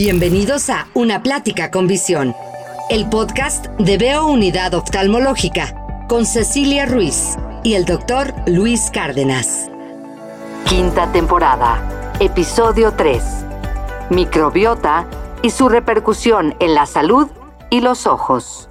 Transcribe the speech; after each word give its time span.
Bienvenidos 0.00 0.70
a 0.70 0.86
Una 0.94 1.24
Plática 1.24 1.72
con 1.72 1.88
Visión, 1.88 2.32
el 2.88 3.08
podcast 3.08 3.66
de 3.80 3.98
Veo 3.98 4.28
Unidad 4.28 4.74
Oftalmológica 4.74 6.06
con 6.08 6.24
Cecilia 6.24 6.86
Ruiz 6.86 7.36
y 7.64 7.74
el 7.74 7.84
doctor 7.84 8.32
Luis 8.46 8.92
Cárdenas. 8.92 9.68
Quinta 10.68 11.10
temporada, 11.10 12.14
episodio 12.20 12.92
3. 12.92 13.24
Microbiota 14.10 15.04
y 15.42 15.50
su 15.50 15.68
repercusión 15.68 16.54
en 16.60 16.76
la 16.76 16.86
salud 16.86 17.26
y 17.68 17.80
los 17.80 18.06
ojos. 18.06 18.70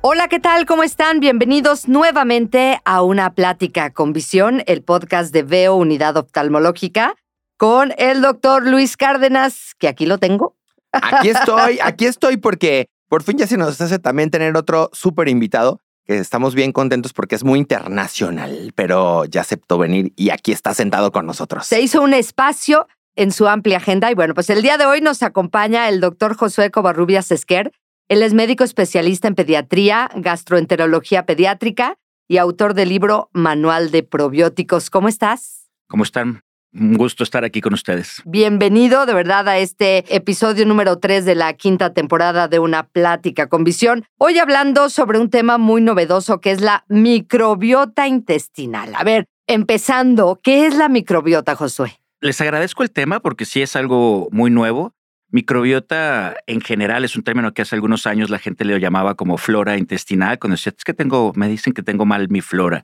Hola, 0.00 0.28
¿qué 0.28 0.40
tal? 0.40 0.64
¿Cómo 0.64 0.82
están? 0.82 1.20
Bienvenidos 1.20 1.88
nuevamente 1.88 2.80
a 2.86 3.02
Una 3.02 3.34
Plática 3.34 3.90
con 3.90 4.14
Visión, 4.14 4.62
el 4.66 4.82
podcast 4.82 5.30
de 5.30 5.42
Veo 5.42 5.76
Unidad 5.76 6.16
Oftalmológica 6.16 7.16
con 7.62 7.94
el 7.96 8.22
doctor 8.22 8.66
Luis 8.66 8.96
Cárdenas, 8.96 9.76
que 9.78 9.86
aquí 9.86 10.04
lo 10.04 10.18
tengo. 10.18 10.56
Aquí 10.90 11.28
estoy, 11.28 11.78
aquí 11.80 12.06
estoy 12.06 12.36
porque 12.36 12.88
por 13.08 13.22
fin 13.22 13.38
ya 13.38 13.46
se 13.46 13.56
nos 13.56 13.80
hace 13.80 14.00
también 14.00 14.32
tener 14.32 14.56
otro 14.56 14.90
súper 14.92 15.28
invitado, 15.28 15.78
que 16.04 16.18
estamos 16.18 16.56
bien 16.56 16.72
contentos 16.72 17.12
porque 17.12 17.36
es 17.36 17.44
muy 17.44 17.60
internacional, 17.60 18.72
pero 18.74 19.26
ya 19.26 19.42
aceptó 19.42 19.78
venir 19.78 20.12
y 20.16 20.30
aquí 20.30 20.50
está 20.50 20.74
sentado 20.74 21.12
con 21.12 21.24
nosotros. 21.24 21.64
Se 21.64 21.80
hizo 21.80 22.02
un 22.02 22.14
espacio 22.14 22.88
en 23.14 23.30
su 23.30 23.46
amplia 23.46 23.76
agenda 23.76 24.10
y 24.10 24.14
bueno, 24.14 24.34
pues 24.34 24.50
el 24.50 24.60
día 24.60 24.76
de 24.76 24.86
hoy 24.86 25.00
nos 25.00 25.22
acompaña 25.22 25.88
el 25.88 26.00
doctor 26.00 26.36
Josué 26.36 26.72
Covarrubias 26.72 27.30
Esquer. 27.30 27.70
Él 28.08 28.24
es 28.24 28.34
médico 28.34 28.64
especialista 28.64 29.28
en 29.28 29.36
pediatría, 29.36 30.10
gastroenterología 30.16 31.26
pediátrica 31.26 31.96
y 32.26 32.38
autor 32.38 32.74
del 32.74 32.88
libro 32.88 33.30
Manual 33.32 33.92
de 33.92 34.02
Probióticos. 34.02 34.90
¿Cómo 34.90 35.06
estás? 35.06 35.70
¿Cómo 35.86 36.02
están? 36.02 36.42
Un 36.74 36.94
gusto 36.94 37.22
estar 37.22 37.44
aquí 37.44 37.60
con 37.60 37.74
ustedes. 37.74 38.22
Bienvenido 38.24 39.04
de 39.04 39.12
verdad 39.12 39.46
a 39.46 39.58
este 39.58 40.16
episodio 40.16 40.64
número 40.64 40.98
3 40.98 41.26
de 41.26 41.34
la 41.34 41.52
quinta 41.52 41.92
temporada 41.92 42.48
de 42.48 42.60
Una 42.60 42.84
Plática 42.88 43.46
con 43.50 43.62
Visión. 43.62 44.06
Hoy 44.16 44.38
hablando 44.38 44.88
sobre 44.88 45.18
un 45.18 45.28
tema 45.28 45.58
muy 45.58 45.82
novedoso 45.82 46.40
que 46.40 46.50
es 46.50 46.62
la 46.62 46.86
microbiota 46.88 48.08
intestinal. 48.08 48.94
A 48.94 49.04
ver, 49.04 49.26
empezando, 49.46 50.40
¿qué 50.42 50.66
es 50.66 50.74
la 50.74 50.88
microbiota, 50.88 51.56
Josué? 51.56 52.00
Les 52.22 52.40
agradezco 52.40 52.82
el 52.82 52.90
tema 52.90 53.20
porque 53.20 53.44
sí 53.44 53.60
es 53.60 53.76
algo 53.76 54.28
muy 54.30 54.50
nuevo. 54.50 54.94
Microbiota 55.28 56.36
en 56.46 56.62
general 56.62 57.04
es 57.04 57.16
un 57.16 57.22
término 57.22 57.52
que 57.52 57.60
hace 57.60 57.74
algunos 57.74 58.06
años 58.06 58.30
la 58.30 58.38
gente 58.38 58.64
le 58.64 58.80
llamaba 58.80 59.14
como 59.14 59.36
flora 59.36 59.76
intestinal. 59.76 60.38
Cuando 60.38 60.54
decía, 60.54 60.72
es 60.76 60.84
que 60.84 60.94
tengo, 60.94 61.32
me 61.36 61.48
dicen 61.48 61.74
que 61.74 61.82
tengo 61.82 62.06
mal 62.06 62.30
mi 62.30 62.40
flora. 62.40 62.82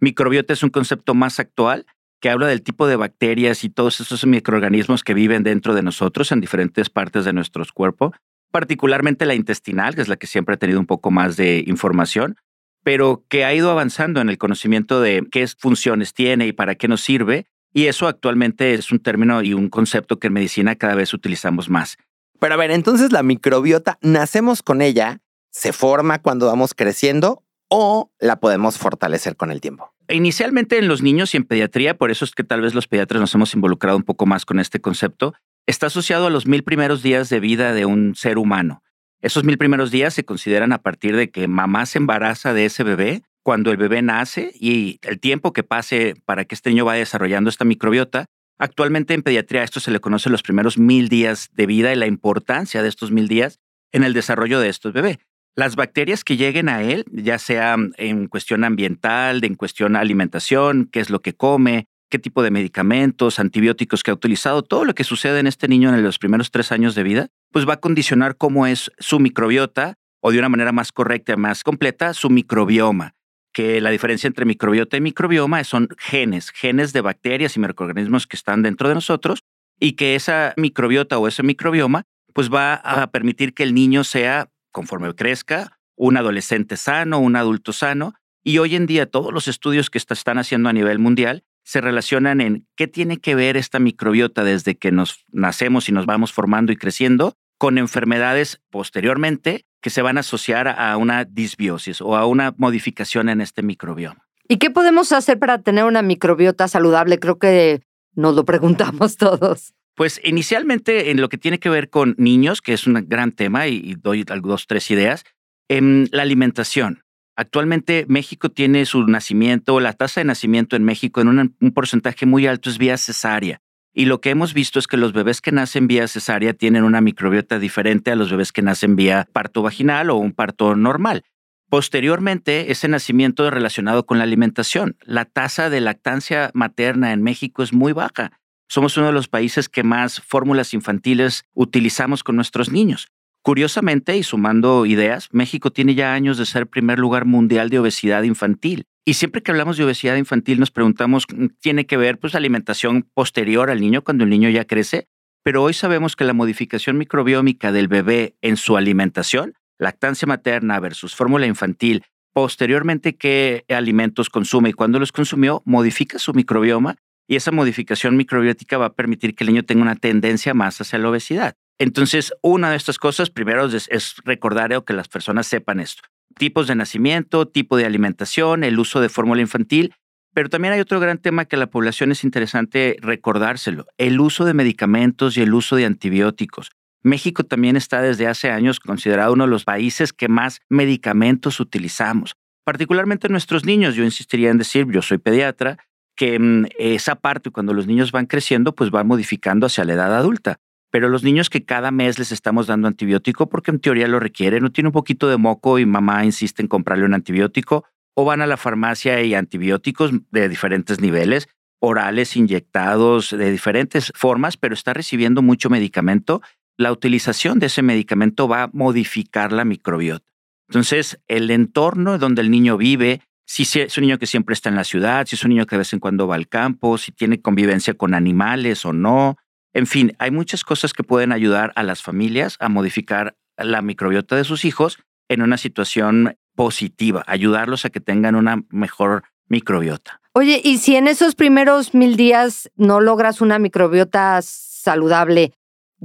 Microbiota 0.00 0.54
es 0.54 0.62
un 0.62 0.70
concepto 0.70 1.14
más 1.14 1.38
actual 1.38 1.84
que 2.20 2.30
habla 2.30 2.46
del 2.46 2.62
tipo 2.62 2.86
de 2.86 2.96
bacterias 2.96 3.64
y 3.64 3.68
todos 3.68 4.00
esos 4.00 4.26
microorganismos 4.26 5.04
que 5.04 5.14
viven 5.14 5.42
dentro 5.42 5.74
de 5.74 5.82
nosotros 5.82 6.32
en 6.32 6.40
diferentes 6.40 6.90
partes 6.90 7.24
de 7.24 7.32
nuestro 7.32 7.64
cuerpo, 7.72 8.12
particularmente 8.50 9.26
la 9.26 9.34
intestinal, 9.34 9.94
que 9.94 10.02
es 10.02 10.08
la 10.08 10.16
que 10.16 10.26
siempre 10.26 10.54
ha 10.54 10.58
tenido 10.58 10.80
un 10.80 10.86
poco 10.86 11.10
más 11.10 11.36
de 11.36 11.62
información, 11.66 12.36
pero 12.82 13.24
que 13.28 13.44
ha 13.44 13.52
ido 13.52 13.70
avanzando 13.70 14.20
en 14.20 14.28
el 14.28 14.38
conocimiento 14.38 15.00
de 15.00 15.26
qué 15.30 15.46
funciones 15.58 16.14
tiene 16.14 16.46
y 16.46 16.52
para 16.52 16.76
qué 16.76 16.88
nos 16.88 17.00
sirve. 17.00 17.46
Y 17.72 17.86
eso 17.86 18.06
actualmente 18.06 18.74
es 18.74 18.90
un 18.92 19.00
término 19.00 19.42
y 19.42 19.52
un 19.52 19.68
concepto 19.68 20.18
que 20.18 20.28
en 20.28 20.34
medicina 20.34 20.76
cada 20.76 20.94
vez 20.94 21.12
utilizamos 21.12 21.68
más. 21.68 21.98
Pero 22.38 22.54
a 22.54 22.56
ver, 22.56 22.70
entonces 22.70 23.12
la 23.12 23.22
microbiota, 23.22 23.98
¿nacemos 24.02 24.62
con 24.62 24.82
ella? 24.82 25.20
¿Se 25.50 25.72
forma 25.72 26.20
cuando 26.20 26.46
vamos 26.46 26.74
creciendo 26.74 27.42
o 27.68 28.12
la 28.18 28.40
podemos 28.40 28.78
fortalecer 28.78 29.36
con 29.36 29.50
el 29.50 29.60
tiempo? 29.60 29.95
Inicialmente 30.08 30.78
en 30.78 30.88
los 30.88 31.02
niños 31.02 31.34
y 31.34 31.36
en 31.36 31.44
pediatría, 31.44 31.96
por 31.96 32.10
eso 32.10 32.24
es 32.24 32.32
que 32.32 32.44
tal 32.44 32.60
vez 32.60 32.74
los 32.74 32.86
pediatras 32.86 33.20
nos 33.20 33.34
hemos 33.34 33.54
involucrado 33.54 33.96
un 33.96 34.04
poco 34.04 34.26
más 34.26 34.44
con 34.44 34.60
este 34.60 34.80
concepto, 34.80 35.34
está 35.66 35.86
asociado 35.86 36.26
a 36.26 36.30
los 36.30 36.46
mil 36.46 36.62
primeros 36.62 37.02
días 37.02 37.28
de 37.28 37.40
vida 37.40 37.72
de 37.72 37.86
un 37.86 38.14
ser 38.14 38.38
humano. 38.38 38.82
Esos 39.20 39.42
mil 39.42 39.58
primeros 39.58 39.90
días 39.90 40.14
se 40.14 40.24
consideran 40.24 40.72
a 40.72 40.78
partir 40.78 41.16
de 41.16 41.30
que 41.30 41.48
mamá 41.48 41.86
se 41.86 41.98
embaraza 41.98 42.54
de 42.54 42.66
ese 42.66 42.84
bebé, 42.84 43.22
cuando 43.42 43.70
el 43.70 43.76
bebé 43.76 44.02
nace 44.02 44.52
y 44.54 44.98
el 45.02 45.20
tiempo 45.20 45.52
que 45.52 45.62
pase 45.62 46.14
para 46.24 46.44
que 46.44 46.54
este 46.54 46.70
niño 46.70 46.84
vaya 46.84 46.98
desarrollando 46.98 47.48
esta 47.48 47.64
microbiota. 47.64 48.26
Actualmente 48.58 49.14
en 49.14 49.22
pediatría 49.22 49.62
esto 49.62 49.80
se 49.80 49.90
le 49.90 50.00
conoce 50.00 50.30
los 50.30 50.42
primeros 50.42 50.78
mil 50.78 51.08
días 51.08 51.50
de 51.52 51.66
vida 51.66 51.92
y 51.92 51.96
la 51.96 52.06
importancia 52.06 52.82
de 52.82 52.88
estos 52.88 53.10
mil 53.10 53.28
días 53.28 53.60
en 53.92 54.02
el 54.02 54.14
desarrollo 54.14 54.58
de 54.58 54.68
estos 54.68 54.92
bebés. 54.92 55.18
Las 55.56 55.74
bacterias 55.74 56.22
que 56.22 56.36
lleguen 56.36 56.68
a 56.68 56.82
él, 56.82 57.06
ya 57.10 57.38
sea 57.38 57.76
en 57.96 58.26
cuestión 58.28 58.62
ambiental, 58.62 59.42
en 59.42 59.54
cuestión 59.54 59.96
alimentación, 59.96 60.86
qué 60.92 61.00
es 61.00 61.08
lo 61.08 61.22
que 61.22 61.34
come, 61.34 61.86
qué 62.10 62.18
tipo 62.18 62.42
de 62.42 62.50
medicamentos, 62.50 63.38
antibióticos 63.38 64.02
que 64.02 64.10
ha 64.10 64.14
utilizado, 64.14 64.62
todo 64.62 64.84
lo 64.84 64.94
que 64.94 65.02
sucede 65.02 65.40
en 65.40 65.46
este 65.46 65.66
niño 65.66 65.88
en 65.94 66.02
los 66.02 66.18
primeros 66.18 66.50
tres 66.50 66.72
años 66.72 66.94
de 66.94 67.04
vida, 67.04 67.28
pues 67.52 67.66
va 67.66 67.74
a 67.74 67.80
condicionar 67.80 68.36
cómo 68.36 68.66
es 68.66 68.92
su 68.98 69.18
microbiota 69.18 69.94
o 70.20 70.30
de 70.30 70.38
una 70.38 70.50
manera 70.50 70.72
más 70.72 70.92
correcta, 70.92 71.38
más 71.38 71.64
completa, 71.64 72.12
su 72.12 72.28
microbioma. 72.28 73.14
Que 73.54 73.80
la 73.80 73.88
diferencia 73.88 74.28
entre 74.28 74.44
microbiota 74.44 74.98
y 74.98 75.00
microbioma 75.00 75.64
son 75.64 75.88
genes, 75.96 76.50
genes 76.50 76.92
de 76.92 77.00
bacterias 77.00 77.56
y 77.56 77.60
microorganismos 77.60 78.26
que 78.26 78.36
están 78.36 78.62
dentro 78.62 78.90
de 78.90 78.94
nosotros 78.94 79.40
y 79.80 79.92
que 79.92 80.16
esa 80.16 80.52
microbiota 80.58 81.16
o 81.16 81.26
ese 81.26 81.42
microbioma 81.42 82.02
pues 82.34 82.52
va 82.52 82.74
a 82.74 83.10
permitir 83.10 83.54
que 83.54 83.62
el 83.62 83.72
niño 83.72 84.04
sea 84.04 84.50
conforme 84.76 85.14
crezca, 85.14 85.78
un 85.94 86.18
adolescente 86.18 86.76
sano, 86.76 87.18
un 87.18 87.34
adulto 87.34 87.72
sano. 87.72 88.12
Y 88.44 88.58
hoy 88.58 88.76
en 88.76 88.84
día 88.84 89.06
todos 89.06 89.32
los 89.32 89.48
estudios 89.48 89.88
que 89.88 89.96
están 89.96 90.36
haciendo 90.36 90.68
a 90.68 90.74
nivel 90.74 90.98
mundial 90.98 91.44
se 91.64 91.80
relacionan 91.80 92.42
en 92.42 92.68
qué 92.76 92.86
tiene 92.86 93.16
que 93.16 93.34
ver 93.34 93.56
esta 93.56 93.78
microbiota 93.78 94.44
desde 94.44 94.76
que 94.76 94.92
nos 94.92 95.24
nacemos 95.32 95.88
y 95.88 95.92
nos 95.92 96.04
vamos 96.04 96.30
formando 96.30 96.72
y 96.72 96.76
creciendo 96.76 97.32
con 97.56 97.78
enfermedades 97.78 98.60
posteriormente 98.70 99.64
que 99.80 99.88
se 99.88 100.02
van 100.02 100.18
a 100.18 100.20
asociar 100.20 100.68
a 100.68 100.94
una 100.98 101.24
disbiosis 101.24 102.02
o 102.02 102.14
a 102.14 102.26
una 102.26 102.54
modificación 102.58 103.30
en 103.30 103.40
este 103.40 103.62
microbioma. 103.62 104.26
¿Y 104.46 104.58
qué 104.58 104.68
podemos 104.68 105.10
hacer 105.12 105.38
para 105.38 105.62
tener 105.62 105.84
una 105.84 106.02
microbiota 106.02 106.68
saludable? 106.68 107.18
Creo 107.18 107.38
que 107.38 107.80
nos 108.14 108.34
lo 108.34 108.44
preguntamos 108.44 109.16
todos. 109.16 109.72
Pues 109.96 110.20
inicialmente 110.22 111.10
en 111.10 111.22
lo 111.22 111.30
que 111.30 111.38
tiene 111.38 111.58
que 111.58 111.70
ver 111.70 111.88
con 111.88 112.14
niños, 112.18 112.60
que 112.60 112.74
es 112.74 112.86
un 112.86 113.06
gran 113.08 113.32
tema 113.32 113.66
y, 113.66 113.94
doy 113.94 114.24
dos, 114.24 114.66
tres 114.66 114.90
ideas, 114.90 115.24
en 115.68 116.08
la 116.12 116.22
alimentación. 116.22 117.02
Actualmente 117.34 118.04
México 118.06 118.50
tiene 118.50 118.84
su 118.84 119.06
nacimiento, 119.06 119.80
la 119.80 119.94
tasa 119.94 120.20
de 120.20 120.26
nacimiento 120.26 120.76
en 120.76 120.84
México 120.84 121.22
en 121.22 121.28
un, 121.28 121.56
un 121.60 121.72
porcentaje 121.72 122.26
muy 122.26 122.46
alto 122.46 122.68
es 122.68 122.76
vía 122.76 122.98
cesárea. 122.98 123.62
Y 123.94 124.04
lo 124.04 124.20
que 124.20 124.28
hemos 124.28 124.52
visto 124.52 124.78
es 124.78 124.86
que 124.86 124.98
los 124.98 125.14
bebés 125.14 125.40
que 125.40 125.52
nacen 125.52 125.86
vía 125.86 126.06
cesárea 126.08 126.52
tienen 126.52 126.84
una 126.84 127.00
microbiota 127.00 127.58
diferente 127.58 128.10
a 128.10 128.16
los 128.16 128.30
bebés 128.30 128.52
que 128.52 128.60
nacen 128.60 128.96
vía 128.96 129.26
parto 129.32 129.62
vaginal 129.62 130.10
o 130.10 130.16
un 130.16 130.32
parto 130.32 130.76
normal. 130.76 131.24
Posteriormente, 131.70 132.70
ese 132.70 132.88
nacimiento 132.88 133.46
es 133.46 133.52
relacionado 133.52 134.04
con 134.04 134.18
la 134.18 134.24
alimentación. 134.24 134.96
La 135.00 135.24
tasa 135.24 135.70
de 135.70 135.80
lactancia 135.80 136.50
materna 136.52 137.14
en 137.14 137.22
México 137.22 137.62
es 137.62 137.72
muy 137.72 137.92
baja. 137.92 138.32
Somos 138.68 138.96
uno 138.96 139.06
de 139.06 139.12
los 139.12 139.28
países 139.28 139.68
que 139.68 139.82
más 139.82 140.20
fórmulas 140.20 140.74
infantiles 140.74 141.44
utilizamos 141.54 142.24
con 142.24 142.36
nuestros 142.36 142.70
niños. 142.70 143.08
Curiosamente, 143.42 144.16
y 144.16 144.24
sumando 144.24 144.86
ideas, 144.86 145.28
México 145.30 145.70
tiene 145.70 145.94
ya 145.94 146.14
años 146.14 146.36
de 146.36 146.46
ser 146.46 146.66
primer 146.66 146.98
lugar 146.98 147.26
mundial 147.26 147.70
de 147.70 147.78
obesidad 147.78 148.24
infantil. 148.24 148.86
Y 149.04 149.14
siempre 149.14 149.40
que 149.40 149.52
hablamos 149.52 149.76
de 149.76 149.84
obesidad 149.84 150.16
infantil 150.16 150.58
nos 150.58 150.72
preguntamos, 150.72 151.26
mm, 151.32 151.46
¿tiene 151.60 151.86
que 151.86 151.96
ver 151.96 152.18
pues 152.18 152.34
alimentación 152.34 153.08
posterior 153.14 153.70
al 153.70 153.80
niño 153.80 154.02
cuando 154.02 154.24
el 154.24 154.30
niño 154.30 154.50
ya 154.50 154.64
crece? 154.64 155.06
Pero 155.44 155.62
hoy 155.62 155.74
sabemos 155.74 156.16
que 156.16 156.24
la 156.24 156.32
modificación 156.32 156.98
microbiómica 156.98 157.70
del 157.70 157.86
bebé 157.86 158.34
en 158.42 158.56
su 158.56 158.76
alimentación, 158.76 159.54
lactancia 159.78 160.26
materna 160.26 160.80
versus 160.80 161.14
fórmula 161.14 161.46
infantil, 161.46 162.02
posteriormente 162.32 163.16
qué 163.16 163.64
alimentos 163.68 164.28
consume 164.28 164.70
y 164.70 164.72
cuándo 164.72 164.98
los 164.98 165.12
consumió, 165.12 165.62
modifica 165.64 166.18
su 166.18 166.34
microbioma 166.34 166.96
y 167.28 167.36
esa 167.36 167.50
modificación 167.50 168.16
microbiótica 168.16 168.78
va 168.78 168.86
a 168.86 168.94
permitir 168.94 169.34
que 169.34 169.44
el 169.44 169.50
niño 169.50 169.64
tenga 169.64 169.82
una 169.82 169.96
tendencia 169.96 170.54
más 170.54 170.80
hacia 170.80 170.98
la 170.98 171.10
obesidad. 171.10 171.54
Entonces, 171.78 172.32
una 172.42 172.70
de 172.70 172.76
estas 172.76 172.98
cosas, 172.98 173.30
primero, 173.30 173.66
es, 173.66 174.16
recordar 174.24 174.72
o 174.74 174.84
que 174.84 174.94
las 174.94 175.08
personas 175.08 175.46
sepan 175.46 175.80
esto. 175.80 176.02
Tipos 176.38 176.66
de 176.66 176.74
nacimiento, 176.74 177.46
tipo 177.46 177.76
de 177.76 177.84
alimentación, 177.84 178.64
el 178.64 178.78
uso 178.78 179.00
de 179.00 179.08
fórmula 179.08 179.42
infantil, 179.42 179.94
pero 180.32 180.48
también 180.48 180.74
hay 180.74 180.80
otro 180.80 181.00
gran 181.00 181.18
tema 181.18 181.46
que 181.46 181.56
a 181.56 181.58
la 181.58 181.70
población 181.70 182.12
es 182.12 182.24
interesante 182.24 182.96
recordárselo, 183.00 183.86
el 183.96 184.20
uso 184.20 184.44
de 184.44 184.54
medicamentos 184.54 185.36
y 185.36 185.42
el 185.42 185.54
uso 185.54 185.76
de 185.76 185.86
antibióticos. 185.86 186.70
México 187.02 187.44
también 187.44 187.76
está 187.76 188.02
desde 188.02 188.26
hace 188.26 188.50
años 188.50 188.80
considerado 188.80 189.32
uno 189.32 189.44
de 189.44 189.50
los 189.50 189.64
países 189.64 190.12
que 190.12 190.28
más 190.28 190.60
medicamentos 190.68 191.60
utilizamos, 191.60 192.34
particularmente 192.64 193.28
nuestros 193.28 193.64
niños. 193.64 193.94
Yo 193.94 194.04
insistiría 194.04 194.50
en 194.50 194.58
decir, 194.58 194.86
yo 194.90 195.00
soy 195.00 195.18
pediatra, 195.18 195.78
que 196.16 196.38
mm, 196.38 196.66
esa 196.78 197.16
parte 197.16 197.50
cuando 197.50 197.74
los 197.74 197.86
niños 197.86 198.10
van 198.10 198.26
creciendo, 198.26 198.74
pues 198.74 198.90
van 198.90 199.06
modificando 199.06 199.66
hacia 199.66 199.84
la 199.84 199.94
edad 199.94 200.16
adulta. 200.16 200.58
Pero 200.90 201.08
los 201.08 201.22
niños 201.22 201.50
que 201.50 201.64
cada 201.64 201.90
mes 201.90 202.18
les 202.18 202.32
estamos 202.32 202.66
dando 202.66 202.88
antibiótico 202.88 203.48
porque 203.48 203.70
en 203.70 203.80
teoría 203.80 204.08
lo 204.08 204.18
requieren, 204.18 204.62
no 204.62 204.72
tiene 204.72 204.88
un 204.88 204.92
poquito 204.92 205.28
de 205.28 205.36
moco 205.36 205.78
y 205.78 205.86
mamá 205.86 206.24
insiste 206.24 206.62
en 206.62 206.68
comprarle 206.68 207.04
un 207.04 207.14
antibiótico, 207.14 207.84
o 208.14 208.24
van 208.24 208.40
a 208.40 208.46
la 208.46 208.56
farmacia 208.56 209.22
y 209.22 209.34
antibióticos 209.34 210.10
de 210.30 210.48
diferentes 210.48 211.00
niveles, 211.00 211.48
orales, 211.80 212.36
inyectados, 212.36 213.30
de 213.30 213.50
diferentes 213.50 214.10
formas, 214.14 214.56
pero 214.56 214.74
está 214.74 214.94
recibiendo 214.94 215.42
mucho 215.42 215.70
medicamento. 215.70 216.40
la 216.78 216.92
utilización 216.92 217.58
de 217.58 217.66
ese 217.66 217.80
medicamento 217.80 218.48
va 218.48 218.64
a 218.64 218.70
modificar 218.70 219.50
la 219.50 219.64
microbiota. 219.64 220.30
Entonces, 220.68 221.18
el 221.26 221.50
entorno 221.50 222.18
donde 222.18 222.42
el 222.42 222.50
niño 222.50 222.76
vive, 222.76 223.22
si 223.46 223.62
es 223.80 223.96
un 223.96 224.02
niño 224.02 224.18
que 224.18 224.26
siempre 224.26 224.52
está 224.52 224.68
en 224.68 224.74
la 224.76 224.84
ciudad, 224.84 225.24
si 225.26 225.36
es 225.36 225.44
un 225.44 225.50
niño 225.50 225.66
que 225.66 225.76
de 225.76 225.78
vez 225.78 225.92
en 225.92 226.00
cuando 226.00 226.26
va 226.26 226.34
al 226.34 226.48
campo, 226.48 226.98
si 226.98 227.12
tiene 227.12 227.40
convivencia 227.40 227.94
con 227.94 228.12
animales 228.12 228.84
o 228.84 228.92
no. 228.92 229.36
En 229.72 229.86
fin, 229.86 230.14
hay 230.18 230.30
muchas 230.30 230.64
cosas 230.64 230.92
que 230.92 231.04
pueden 231.04 231.32
ayudar 231.32 231.72
a 231.76 231.82
las 231.82 232.02
familias 232.02 232.56
a 232.60 232.68
modificar 232.68 233.36
la 233.56 233.82
microbiota 233.82 234.36
de 234.36 234.44
sus 234.44 234.64
hijos 234.64 234.98
en 235.28 235.42
una 235.42 235.58
situación 235.58 236.36
positiva, 236.54 237.22
ayudarlos 237.26 237.84
a 237.84 237.90
que 237.90 238.00
tengan 238.00 238.34
una 238.34 238.62
mejor 238.70 239.24
microbiota. 239.48 240.20
Oye, 240.32 240.60
y 240.62 240.78
si 240.78 240.96
en 240.96 241.08
esos 241.08 241.34
primeros 241.34 241.94
mil 241.94 242.16
días 242.16 242.70
no 242.76 243.00
logras 243.00 243.40
una 243.40 243.58
microbiota 243.58 244.40
saludable, 244.42 245.52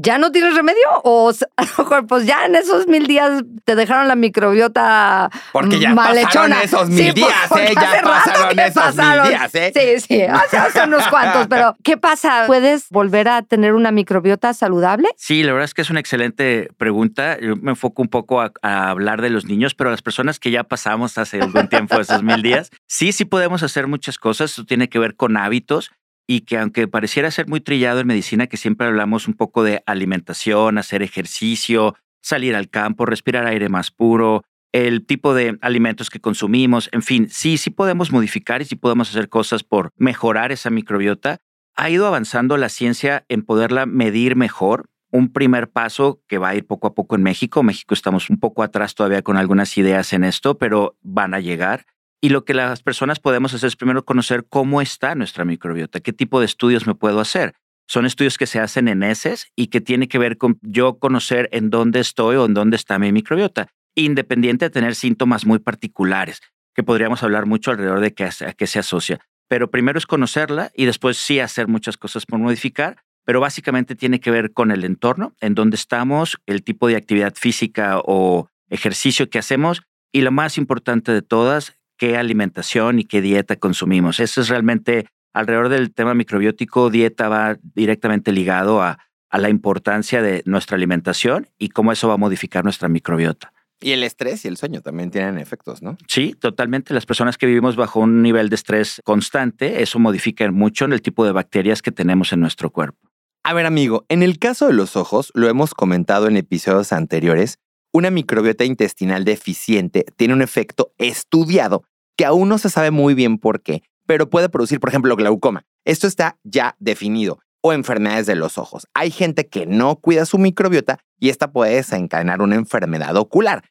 ¿ya 0.02 0.18
no 0.18 0.32
tienes 0.32 0.56
remedio? 0.56 0.88
O 1.04 1.30
a 1.58 1.64
lo 1.64 1.70
mejor, 1.78 2.08
pues 2.08 2.26
ya 2.26 2.46
en 2.46 2.56
esos 2.56 2.88
mil 2.88 3.08
días 3.08 3.44
te 3.64 3.76
dejaron 3.76 4.08
la 4.08 4.16
microbiota 4.16 5.30
Porque 5.52 5.80
ya 5.80 5.96
pasaron 5.96 6.54
esos 6.54 6.90
mil 6.90 7.14
días, 7.14 7.52
¿eh? 7.58 7.74
Ya 7.76 8.02
pasaron 8.04 8.60
esos 8.60 8.96
mil 8.96 9.30
días, 9.30 9.56
¿eh? 9.56 9.72
Sí, 9.74 10.06
sí, 10.08 10.22
hace, 10.22 10.84
unos 10.84 11.08
cuantos. 11.08 11.48
Pero, 11.48 11.76
¿qué 11.84 11.98
pasa? 11.98 12.44
¿Puedes 12.48 12.90
volver 12.90 13.28
a 13.28 13.42
tener 13.44 13.74
una 13.74 13.92
microbiota 13.92 14.54
saludable? 14.54 15.10
Sí, 15.18 15.44
la 15.44 15.54
verdad 15.54 15.66
es 15.66 15.74
que 15.74 15.82
es 15.82 15.90
una 15.90 16.00
excelente 16.00 16.70
pregunta. 16.78 17.40
Yo 17.40 17.56
me 17.56 17.72
enfoco 17.72 18.02
un 18.02 18.10
poco 18.10 18.42
a, 18.42 18.52
a 18.62 18.90
hablar 18.90 19.22
de 19.22 19.30
los 19.30 19.46
niños, 19.46 19.76
pero 19.76 19.92
las 19.92 20.02
personas 20.02 20.40
que 20.40 20.52
ya 20.52 20.64
pasamos 20.64 21.18
hace 21.18 21.42
algún 21.42 21.68
tiempo 21.70 22.00
esos 22.00 22.24
mil 22.24 22.42
días, 22.42 22.72
sí, 22.88 23.12
sí 23.12 23.26
podemos 23.26 23.64
hacer 23.64 23.88
muchas 23.88 24.18
cosas. 24.18 24.52
Eso 24.52 24.66
tiene 24.66 24.90
que 24.90 25.00
ver 25.00 25.16
con 25.16 25.38
hábitos 25.38 25.92
y 26.32 26.42
que 26.42 26.58
aunque 26.58 26.88
pareciera 26.88 27.30
ser 27.30 27.50
muy 27.50 27.60
trillado 27.60 28.00
en 28.00 28.08
medicina, 28.08 28.48
que 28.48 28.56
siempre 28.56 28.88
hablamos 28.88 29.28
un 29.28 29.34
poco 29.34 29.64
de 29.64 29.84
alimentación, 29.86 30.78
hacer 30.78 31.04
ejercicio, 31.04 31.94
salir 32.22 32.56
al 32.56 32.70
campo, 32.70 33.06
respirar 33.06 33.48
aire 33.48 33.68
más 33.68 33.92
puro, 33.92 34.44
el 34.72 35.06
tipo 35.06 35.34
de 35.34 35.58
alimentos 35.60 36.10
que 36.10 36.22
consumimos, 36.22 36.88
en 36.94 37.02
fin, 37.02 37.28
sí, 37.30 37.58
sí 37.58 37.70
podemos 37.70 38.14
modificar 38.14 38.62
y 38.62 38.66
sí 38.66 38.78
podemos 38.78 39.10
hacer 39.10 39.28
cosas 39.28 39.66
por 39.66 39.92
mejorar 39.98 40.54
esa 40.54 40.70
microbiota. 40.70 41.40
Ha 41.76 41.90
ido 41.90 42.08
avanzando 42.08 42.56
la 42.56 42.70
ciencia 42.70 43.26
en 43.28 43.42
poderla 43.42 43.86
medir 43.86 44.38
mejor. 44.38 44.90
Un 45.12 45.34
primer 45.34 45.70
paso 45.70 46.22
que 46.30 46.38
va 46.38 46.48
a 46.48 46.56
ir 46.56 46.66
poco 46.66 46.88
a 46.88 46.94
poco 46.94 47.18
en 47.18 47.24
México. 47.24 47.62
México 47.62 47.94
estamos 47.94 48.30
un 48.30 48.40
poco 48.40 48.64
atrás 48.64 48.96
todavía 48.96 49.22
con 49.22 49.36
algunas 49.36 49.78
ideas 49.78 50.14
en 50.14 50.24
esto, 50.24 50.58
pero 50.58 50.96
van 51.02 51.34
a 51.34 51.42
llegar. 51.42 51.86
Y 52.22 52.30
lo 52.30 52.46
que 52.46 52.54
las 52.54 52.84
personas 52.84 53.20
podemos 53.20 53.54
hacer 53.54 53.68
es 53.68 53.76
primero 53.76 54.06
conocer 54.06 54.46
cómo 54.48 54.80
está 54.80 55.16
nuestra 55.16 55.44
microbiota, 55.44 56.00
qué 56.00 56.14
tipo 56.14 56.40
de 56.40 56.46
estudios 56.46 56.86
me 56.86 56.94
puedo 56.94 57.20
hacer. 57.20 57.56
Son 57.88 58.06
estudios 58.06 58.38
que 58.38 58.46
se 58.46 58.60
hacen 58.60 58.88
en 58.88 59.02
heces 59.02 59.48
y 59.56 59.68
que 59.68 59.82
tiene 59.82 60.08
que 60.08 60.20
ver 60.20 60.38
con 60.38 60.60
yo 60.62 61.00
conocer 61.00 61.50
en 61.52 61.72
dónde 61.72 62.00
estoy 62.00 62.36
o 62.36 62.46
en 62.46 62.54
dónde 62.54 62.76
está 62.76 63.00
mi 63.00 63.12
microbiota, 63.12 63.70
independiente 63.96 64.66
de 64.66 64.70
tener 64.70 64.94
síntomas 64.94 65.48
muy 65.48 65.58
particulares, 65.58 66.42
que 66.76 66.84
podríamos 66.84 67.24
hablar 67.24 67.48
mucho 67.48 67.72
alrededor 67.72 68.00
de 68.00 68.14
qué, 68.14 68.26
a 68.26 68.54
qué 68.54 68.68
se 68.68 68.80
asocia. 68.80 69.20
Pero 69.48 69.72
primero 69.72 69.98
es 69.98 70.06
conocerla 70.06 70.72
y 70.76 70.86
después 70.86 71.18
sí 71.18 71.40
hacer 71.40 71.68
muchas 71.68 71.98
cosas 71.98 72.28
por 72.28 72.40
modificar, 72.40 73.04
pero 73.26 73.40
básicamente 73.40 73.96
tiene 73.96 74.20
que 74.20 74.32
ver 74.32 74.54
con 74.54 74.72
el 74.72 74.84
entorno, 74.86 75.34
en 75.42 75.56
dónde 75.56 75.76
estamos, 75.76 76.38
el 76.46 76.64
tipo 76.64 76.88
de 76.88 76.96
actividad 76.96 77.34
física 77.36 78.00
o 78.00 78.48
ejercicio 78.70 79.30
que 79.30 79.40
hacemos 79.40 79.82
y 80.12 80.22
lo 80.22 80.32
más 80.32 80.58
importante 80.58 81.12
de 81.12 81.22
todas, 81.22 81.74
qué 82.02 82.18
alimentación 82.18 82.98
y 82.98 83.04
qué 83.04 83.22
dieta 83.22 83.58
consumimos. 83.58 84.20
Eso 84.20 84.42
es 84.42 84.50
realmente 84.50 85.06
alrededor 85.34 85.70
del 85.70 85.94
tema 85.94 86.16
microbiótico, 86.16 86.90
dieta 86.90 87.30
va 87.30 87.60
directamente 87.76 88.32
ligado 88.32 88.82
a, 88.82 88.98
a 89.30 89.38
la 89.38 89.50
importancia 89.50 90.24
de 90.24 90.42
nuestra 90.48 90.78
alimentación 90.78 91.48
y 91.60 91.70
cómo 91.70 91.92
eso 91.92 92.08
va 92.08 92.16
a 92.16 92.18
modificar 92.18 92.64
nuestra 92.64 92.90
microbiota. 92.90 93.54
Y 93.80 93.92
el 93.92 94.02
estrés 94.02 94.46
y 94.46 94.48
el 94.48 94.58
sueño 94.58 94.82
también 94.82 95.12
tienen 95.12 95.38
efectos, 95.38 95.84
¿no? 95.84 95.96
Sí, 96.08 96.34
totalmente. 96.34 96.96
Las 96.96 97.06
personas 97.06 97.38
que 97.38 97.46
vivimos 97.46 97.76
bajo 97.76 98.00
un 98.00 98.24
nivel 98.24 98.50
de 98.50 98.56
estrés 98.56 99.00
constante, 99.06 99.84
eso 99.84 100.00
modifica 100.00 100.50
mucho 100.52 100.86
en 100.86 100.94
el 100.94 101.04
tipo 101.04 101.24
de 101.24 101.34
bacterias 101.34 101.84
que 101.84 101.92
tenemos 101.92 102.34
en 102.34 102.40
nuestro 102.40 102.72
cuerpo. 102.72 103.12
A 103.44 103.54
ver, 103.54 103.68
amigo, 103.68 104.08
en 104.10 104.24
el 104.24 104.40
caso 104.40 104.66
de 104.66 104.74
los 104.74 104.96
ojos, 104.96 105.32
lo 105.36 105.48
hemos 105.50 105.76
comentado 105.76 106.28
en 106.28 106.36
episodios 106.36 106.94
anteriores, 106.94 107.60
una 107.94 108.10
microbiota 108.10 108.64
intestinal 108.64 109.24
deficiente 109.26 110.06
tiene 110.16 110.34
un 110.34 110.42
efecto 110.42 110.94
estudiado 110.98 111.84
que 112.16 112.26
aún 112.26 112.50
no 112.50 112.58
se 112.58 112.70
sabe 112.70 112.92
muy 112.92 113.14
bien 113.14 113.38
por 113.38 113.62
qué, 113.62 113.84
pero 114.06 114.30
puede 114.30 114.50
producir, 114.50 114.80
por 114.80 114.90
ejemplo, 114.90 115.16
glaucoma. 115.16 115.66
Esto 115.86 116.08
está 116.08 116.38
ya 116.44 116.76
definido. 116.80 117.40
O 117.64 117.74
enfermedades 117.74 118.26
de 118.26 118.36
los 118.36 118.58
ojos. 118.58 118.88
Hay 118.96 119.12
gente 119.12 119.48
que 119.48 119.68
no 119.68 119.96
cuida 119.98 120.26
su 120.26 120.40
microbiota 120.40 120.98
y 121.20 121.30
esta 121.30 121.52
puede 121.52 121.76
desencadenar 121.76 122.42
una 122.42 122.56
enfermedad 122.56 123.16
ocular. 123.18 123.64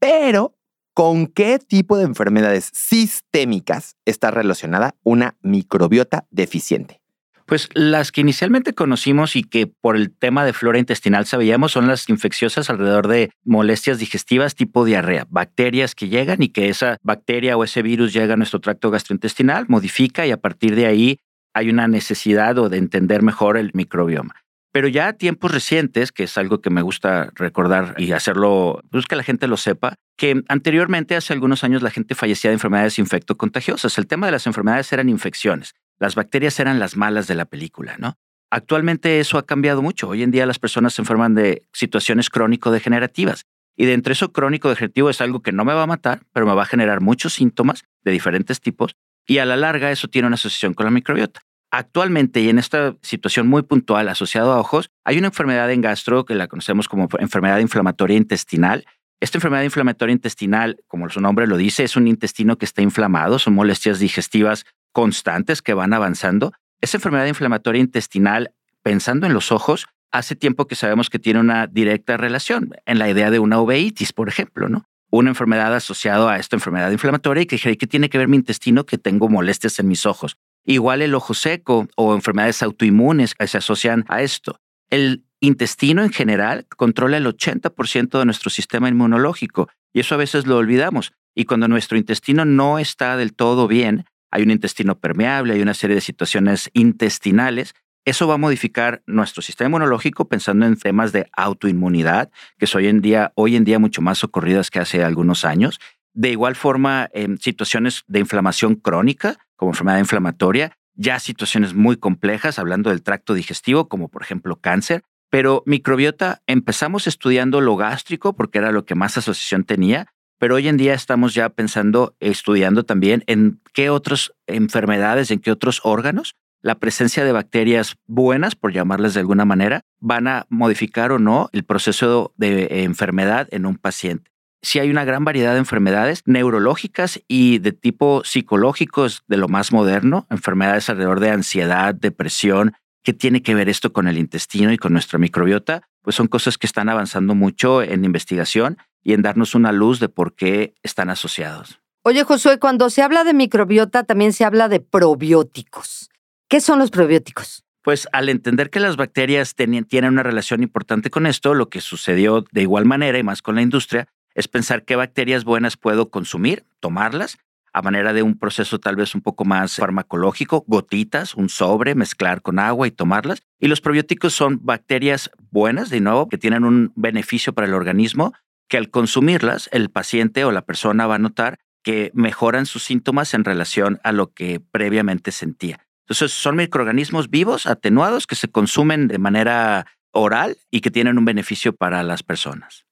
Pero, 0.00 0.56
¿con 0.94 1.28
qué 1.28 1.60
tipo 1.60 1.96
de 1.96 2.04
enfermedades 2.04 2.70
sistémicas 2.74 3.96
está 4.04 4.32
relacionada 4.32 4.96
una 5.04 5.36
microbiota 5.42 6.26
deficiente? 6.30 7.00
Pues 7.46 7.68
las 7.74 8.10
que 8.10 8.22
inicialmente 8.22 8.74
conocimos 8.74 9.36
y 9.36 9.44
que 9.44 9.68
por 9.68 9.94
el 9.94 10.10
tema 10.10 10.44
de 10.44 10.52
flora 10.52 10.80
intestinal 10.80 11.26
sabíamos 11.26 11.70
son 11.70 11.86
las 11.86 12.08
infecciosas 12.08 12.70
alrededor 12.70 13.06
de 13.06 13.30
molestias 13.44 14.00
digestivas 14.00 14.56
tipo 14.56 14.84
diarrea, 14.84 15.26
bacterias 15.30 15.94
que 15.94 16.08
llegan 16.08 16.42
y 16.42 16.48
que 16.48 16.68
esa 16.68 16.96
bacteria 17.02 17.56
o 17.56 17.62
ese 17.62 17.82
virus 17.82 18.12
llega 18.12 18.34
a 18.34 18.36
nuestro 18.36 18.60
tracto 18.60 18.90
gastrointestinal, 18.90 19.66
modifica 19.68 20.26
y 20.26 20.32
a 20.32 20.38
partir 20.38 20.74
de 20.74 20.86
ahí 20.86 21.18
hay 21.54 21.70
una 21.70 21.86
necesidad 21.86 22.58
o 22.58 22.68
de 22.68 22.78
entender 22.78 23.22
mejor 23.22 23.56
el 23.56 23.70
microbioma. 23.74 24.34
Pero 24.72 24.88
ya 24.88 25.08
a 25.08 25.12
tiempos 25.14 25.52
recientes, 25.52 26.12
que 26.12 26.24
es 26.24 26.36
algo 26.36 26.60
que 26.60 26.68
me 26.68 26.82
gusta 26.82 27.30
recordar 27.34 27.94
y 27.96 28.12
hacerlo, 28.12 28.82
pues 28.90 29.06
que 29.06 29.16
la 29.16 29.22
gente 29.22 29.46
lo 29.46 29.56
sepa, 29.56 29.94
que 30.18 30.42
anteriormente, 30.48 31.16
hace 31.16 31.32
algunos 31.32 31.64
años, 31.64 31.80
la 31.80 31.90
gente 31.90 32.14
fallecía 32.14 32.50
de 32.50 32.54
enfermedades 32.54 32.98
infectocontagiosas. 32.98 33.96
El 33.96 34.06
tema 34.06 34.26
de 34.26 34.32
las 34.32 34.46
enfermedades 34.46 34.92
eran 34.92 35.08
infecciones. 35.08 35.72
Las 35.98 36.14
bacterias 36.14 36.58
eran 36.60 36.78
las 36.78 36.96
malas 36.96 37.26
de 37.26 37.34
la 37.34 37.46
película, 37.46 37.96
¿no? 37.98 38.18
Actualmente 38.50 39.18
eso 39.18 39.38
ha 39.38 39.46
cambiado 39.46 39.82
mucho. 39.82 40.08
Hoy 40.08 40.22
en 40.22 40.30
día 40.30 40.46
las 40.46 40.58
personas 40.58 40.94
se 40.94 41.02
enferman 41.02 41.34
de 41.34 41.62
situaciones 41.72 42.30
crónico-degenerativas. 42.30 43.44
Y 43.76 43.86
de 43.86 43.92
entre 43.92 44.12
eso 44.12 44.32
crónico-degenerativo 44.32 45.10
es 45.10 45.20
algo 45.20 45.40
que 45.40 45.52
no 45.52 45.64
me 45.64 45.74
va 45.74 45.82
a 45.82 45.86
matar, 45.86 46.22
pero 46.32 46.46
me 46.46 46.54
va 46.54 46.62
a 46.62 46.66
generar 46.66 47.00
muchos 47.00 47.34
síntomas 47.34 47.84
de 48.04 48.12
diferentes 48.12 48.60
tipos. 48.60 48.94
Y 49.26 49.38
a 49.38 49.44
la 49.44 49.56
larga 49.56 49.90
eso 49.90 50.08
tiene 50.08 50.28
una 50.28 50.34
asociación 50.34 50.74
con 50.74 50.84
la 50.84 50.90
microbiota. 50.90 51.42
Actualmente 51.70 52.40
y 52.40 52.48
en 52.48 52.58
esta 52.58 52.94
situación 53.02 53.48
muy 53.48 53.62
puntual 53.62 54.08
asociado 54.08 54.52
a 54.52 54.60
ojos, 54.60 54.88
hay 55.04 55.18
una 55.18 55.26
enfermedad 55.26 55.70
en 55.72 55.80
gastro 55.80 56.24
que 56.24 56.34
la 56.34 56.46
conocemos 56.46 56.88
como 56.88 57.08
enfermedad 57.18 57.58
inflamatoria 57.58 58.16
intestinal. 58.16 58.86
Esta 59.20 59.38
enfermedad 59.38 59.64
inflamatoria 59.64 60.12
intestinal, 60.12 60.78
como 60.86 61.08
su 61.10 61.20
nombre 61.20 61.46
lo 61.46 61.56
dice, 61.56 61.84
es 61.84 61.96
un 61.96 62.06
intestino 62.06 62.56
que 62.56 62.64
está 62.64 62.82
inflamado, 62.82 63.38
son 63.38 63.54
molestias 63.54 63.98
digestivas 63.98 64.64
constantes 64.96 65.60
que 65.60 65.74
van 65.74 65.92
avanzando. 65.92 66.54
Esa 66.80 66.96
enfermedad 66.96 67.26
inflamatoria 67.26 67.82
intestinal, 67.82 68.54
pensando 68.82 69.26
en 69.26 69.34
los 69.34 69.52
ojos, 69.52 69.88
hace 70.10 70.36
tiempo 70.36 70.66
que 70.66 70.74
sabemos 70.74 71.10
que 71.10 71.18
tiene 71.18 71.38
una 71.38 71.66
directa 71.66 72.16
relación 72.16 72.70
en 72.86 72.98
la 72.98 73.10
idea 73.10 73.30
de 73.30 73.38
una 73.38 73.60
uveitis, 73.60 74.14
por 74.14 74.30
ejemplo, 74.30 74.70
¿no? 74.70 74.86
Una 75.10 75.28
enfermedad 75.28 75.74
asociada 75.74 76.32
a 76.32 76.38
esta 76.38 76.56
enfermedad 76.56 76.90
inflamatoria 76.90 77.42
y 77.42 77.46
que 77.46 77.58
¿qué 77.58 77.86
tiene 77.86 78.08
que 78.08 78.16
ver 78.16 78.26
mi 78.26 78.38
intestino 78.38 78.86
que 78.86 78.96
tengo 78.96 79.28
molestias 79.28 79.78
en 79.80 79.88
mis 79.88 80.06
ojos? 80.06 80.38
Igual 80.64 81.02
el 81.02 81.14
ojo 81.14 81.34
seco 81.34 81.88
o 81.94 82.14
enfermedades 82.14 82.62
autoinmunes 82.62 83.34
que 83.34 83.46
se 83.48 83.58
asocian 83.58 84.06
a 84.08 84.22
esto. 84.22 84.60
El 84.88 85.26
intestino 85.40 86.04
en 86.04 86.10
general 86.10 86.66
controla 86.74 87.18
el 87.18 87.26
80% 87.26 88.18
de 88.18 88.24
nuestro 88.24 88.48
sistema 88.48 88.88
inmunológico 88.88 89.68
y 89.92 90.00
eso 90.00 90.14
a 90.14 90.18
veces 90.18 90.46
lo 90.46 90.56
olvidamos. 90.56 91.12
Y 91.34 91.44
cuando 91.44 91.68
nuestro 91.68 91.98
intestino 91.98 92.46
no 92.46 92.78
está 92.78 93.18
del 93.18 93.34
todo 93.34 93.68
bien, 93.68 94.06
hay 94.30 94.42
un 94.42 94.50
intestino 94.50 94.98
permeable, 94.98 95.54
hay 95.54 95.62
una 95.62 95.74
serie 95.74 95.96
de 95.96 96.00
situaciones 96.00 96.70
intestinales. 96.72 97.74
Eso 98.04 98.28
va 98.28 98.34
a 98.34 98.38
modificar 98.38 99.02
nuestro 99.06 99.42
sistema 99.42 99.68
inmunológico 99.68 100.28
pensando 100.28 100.66
en 100.66 100.76
temas 100.76 101.12
de 101.12 101.28
autoinmunidad, 101.32 102.30
que 102.58 102.66
hoy 102.74 102.86
en 102.86 103.00
día, 103.00 103.32
hoy 103.34 103.56
en 103.56 103.64
día 103.64 103.78
mucho 103.78 104.02
más 104.02 104.22
ocurridas 104.22 104.70
que 104.70 104.78
hace 104.78 105.02
algunos 105.02 105.44
años. 105.44 105.80
De 106.14 106.30
igual 106.30 106.54
forma, 106.54 107.08
en 107.12 107.38
situaciones 107.38 108.04
de 108.06 108.20
inflamación 108.20 108.76
crónica, 108.76 109.36
como 109.56 109.72
enfermedad 109.72 109.98
inflamatoria, 109.98 110.72
ya 110.94 111.18
situaciones 111.18 111.74
muy 111.74 111.96
complejas, 111.96 112.58
hablando 112.58 112.90
del 112.90 113.02
tracto 113.02 113.34
digestivo, 113.34 113.88
como 113.88 114.08
por 114.08 114.22
ejemplo 114.22 114.56
cáncer. 114.56 115.02
Pero 115.28 115.62
microbiota, 115.66 116.42
empezamos 116.46 117.06
estudiando 117.06 117.60
lo 117.60 117.76
gástrico 117.76 118.34
porque 118.34 118.58
era 118.58 118.72
lo 118.72 118.84
que 118.84 118.94
más 118.94 119.18
asociación 119.18 119.64
tenía, 119.64 120.06
pero 120.38 120.56
hoy 120.56 120.68
en 120.68 120.76
día 120.76 120.94
estamos 120.94 121.34
ya 121.34 121.48
pensando, 121.48 122.14
estudiando 122.20 122.84
también 122.84 123.24
en 123.26 123.60
qué 123.72 123.90
otras 123.90 124.32
enfermedades, 124.46 125.30
en 125.30 125.40
qué 125.40 125.50
otros 125.50 125.80
órganos 125.84 126.36
la 126.66 126.74
presencia 126.80 127.24
de 127.24 127.30
bacterias 127.30 127.96
buenas, 128.06 128.56
por 128.56 128.72
llamarles 128.72 129.14
de 129.14 129.20
alguna 129.20 129.44
manera, 129.44 129.82
van 130.00 130.26
a 130.26 130.46
modificar 130.48 131.12
o 131.12 131.20
no 131.20 131.48
el 131.52 131.62
proceso 131.62 132.32
de 132.36 132.82
enfermedad 132.82 133.46
en 133.52 133.66
un 133.66 133.76
paciente. 133.76 134.32
Si 134.62 134.80
hay 134.80 134.90
una 134.90 135.04
gran 135.04 135.24
variedad 135.24 135.52
de 135.52 135.60
enfermedades 135.60 136.22
neurológicas 136.26 137.22
y 137.28 137.60
de 137.60 137.70
tipo 137.70 138.24
psicológico, 138.24 139.06
de 139.28 139.36
lo 139.36 139.46
más 139.46 139.70
moderno, 139.70 140.26
enfermedades 140.28 140.90
alrededor 140.90 141.20
de 141.20 141.30
ansiedad, 141.30 141.94
depresión, 141.94 142.72
¿qué 143.04 143.12
tiene 143.12 143.42
que 143.42 143.54
ver 143.54 143.68
esto 143.68 143.92
con 143.92 144.08
el 144.08 144.18
intestino 144.18 144.72
y 144.72 144.76
con 144.76 144.92
nuestra 144.92 145.20
microbiota? 145.20 145.88
pues 146.06 146.14
son 146.14 146.28
cosas 146.28 146.56
que 146.56 146.68
están 146.68 146.88
avanzando 146.88 147.34
mucho 147.34 147.82
en 147.82 148.04
investigación 148.04 148.78
y 149.06 149.12
en 149.12 149.22
darnos 149.22 149.54
una 149.54 149.70
luz 149.70 150.00
de 150.00 150.08
por 150.08 150.34
qué 150.34 150.74
están 150.82 151.10
asociados. 151.10 151.80
Oye, 152.02 152.24
Josué, 152.24 152.58
cuando 152.58 152.90
se 152.90 153.02
habla 153.02 153.22
de 153.22 153.34
microbiota, 153.34 154.02
también 154.02 154.32
se 154.32 154.44
habla 154.44 154.68
de 154.68 154.80
probióticos. 154.80 156.10
¿Qué 156.48 156.60
son 156.60 156.80
los 156.80 156.90
probióticos? 156.90 157.64
Pues 157.82 158.08
al 158.10 158.28
entender 158.28 158.68
que 158.68 158.80
las 158.80 158.96
bacterias 158.96 159.54
tienen 159.54 160.12
una 160.12 160.24
relación 160.24 160.64
importante 160.64 161.08
con 161.08 161.26
esto, 161.26 161.54
lo 161.54 161.68
que 161.68 161.80
sucedió 161.80 162.44
de 162.50 162.62
igual 162.62 162.84
manera 162.84 163.16
y 163.16 163.22
más 163.22 163.42
con 163.42 163.54
la 163.54 163.62
industria, 163.62 164.08
es 164.34 164.48
pensar 164.48 164.84
qué 164.84 164.96
bacterias 164.96 165.44
buenas 165.44 165.76
puedo 165.76 166.10
consumir, 166.10 166.64
tomarlas, 166.80 167.38
a 167.72 167.82
manera 167.82 168.12
de 168.12 168.24
un 168.24 168.36
proceso 168.36 168.80
tal 168.80 168.96
vez 168.96 169.14
un 169.14 169.20
poco 169.20 169.44
más 169.44 169.76
farmacológico, 169.76 170.64
gotitas, 170.66 171.34
un 171.34 171.48
sobre, 171.48 171.94
mezclar 171.94 172.42
con 172.42 172.58
agua 172.58 172.88
y 172.88 172.90
tomarlas. 172.90 173.42
Y 173.60 173.68
los 173.68 173.80
probióticos 173.80 174.32
son 174.32 174.58
bacterias 174.64 175.30
buenas, 175.52 175.90
de 175.90 176.00
nuevo, 176.00 176.28
que 176.28 176.38
tienen 176.38 176.64
un 176.64 176.92
beneficio 176.96 177.52
para 177.52 177.68
el 177.68 177.74
organismo, 177.74 178.32
que 178.68 178.76
al 178.76 178.90
consumirlas, 178.90 179.68
el 179.72 179.90
paciente 179.90 180.44
o 180.44 180.52
la 180.52 180.62
persona 180.62 181.06
va 181.06 181.16
a 181.16 181.18
notar 181.18 181.58
que 181.82 182.10
mejoran 182.14 182.66
sus 182.66 182.84
síntomas 182.84 183.34
en 183.34 183.44
relación 183.44 184.00
a 184.02 184.12
lo 184.12 184.32
que 184.32 184.60
previamente 184.60 185.30
sentía. 185.30 185.86
Entonces, 186.04 186.32
son 186.32 186.56
microorganismos 186.56 187.30
vivos, 187.30 187.66
atenuados, 187.66 188.26
que 188.26 188.34
se 188.34 188.48
consumen 188.48 189.08
de 189.08 189.18
manera 189.18 189.86
oral 190.12 190.56
y 190.70 190.80
que 190.80 190.90
tienen 190.90 191.18
un 191.18 191.24
beneficio 191.24 191.74
para 191.74 192.02
las 192.02 192.22
personas. 192.22 192.86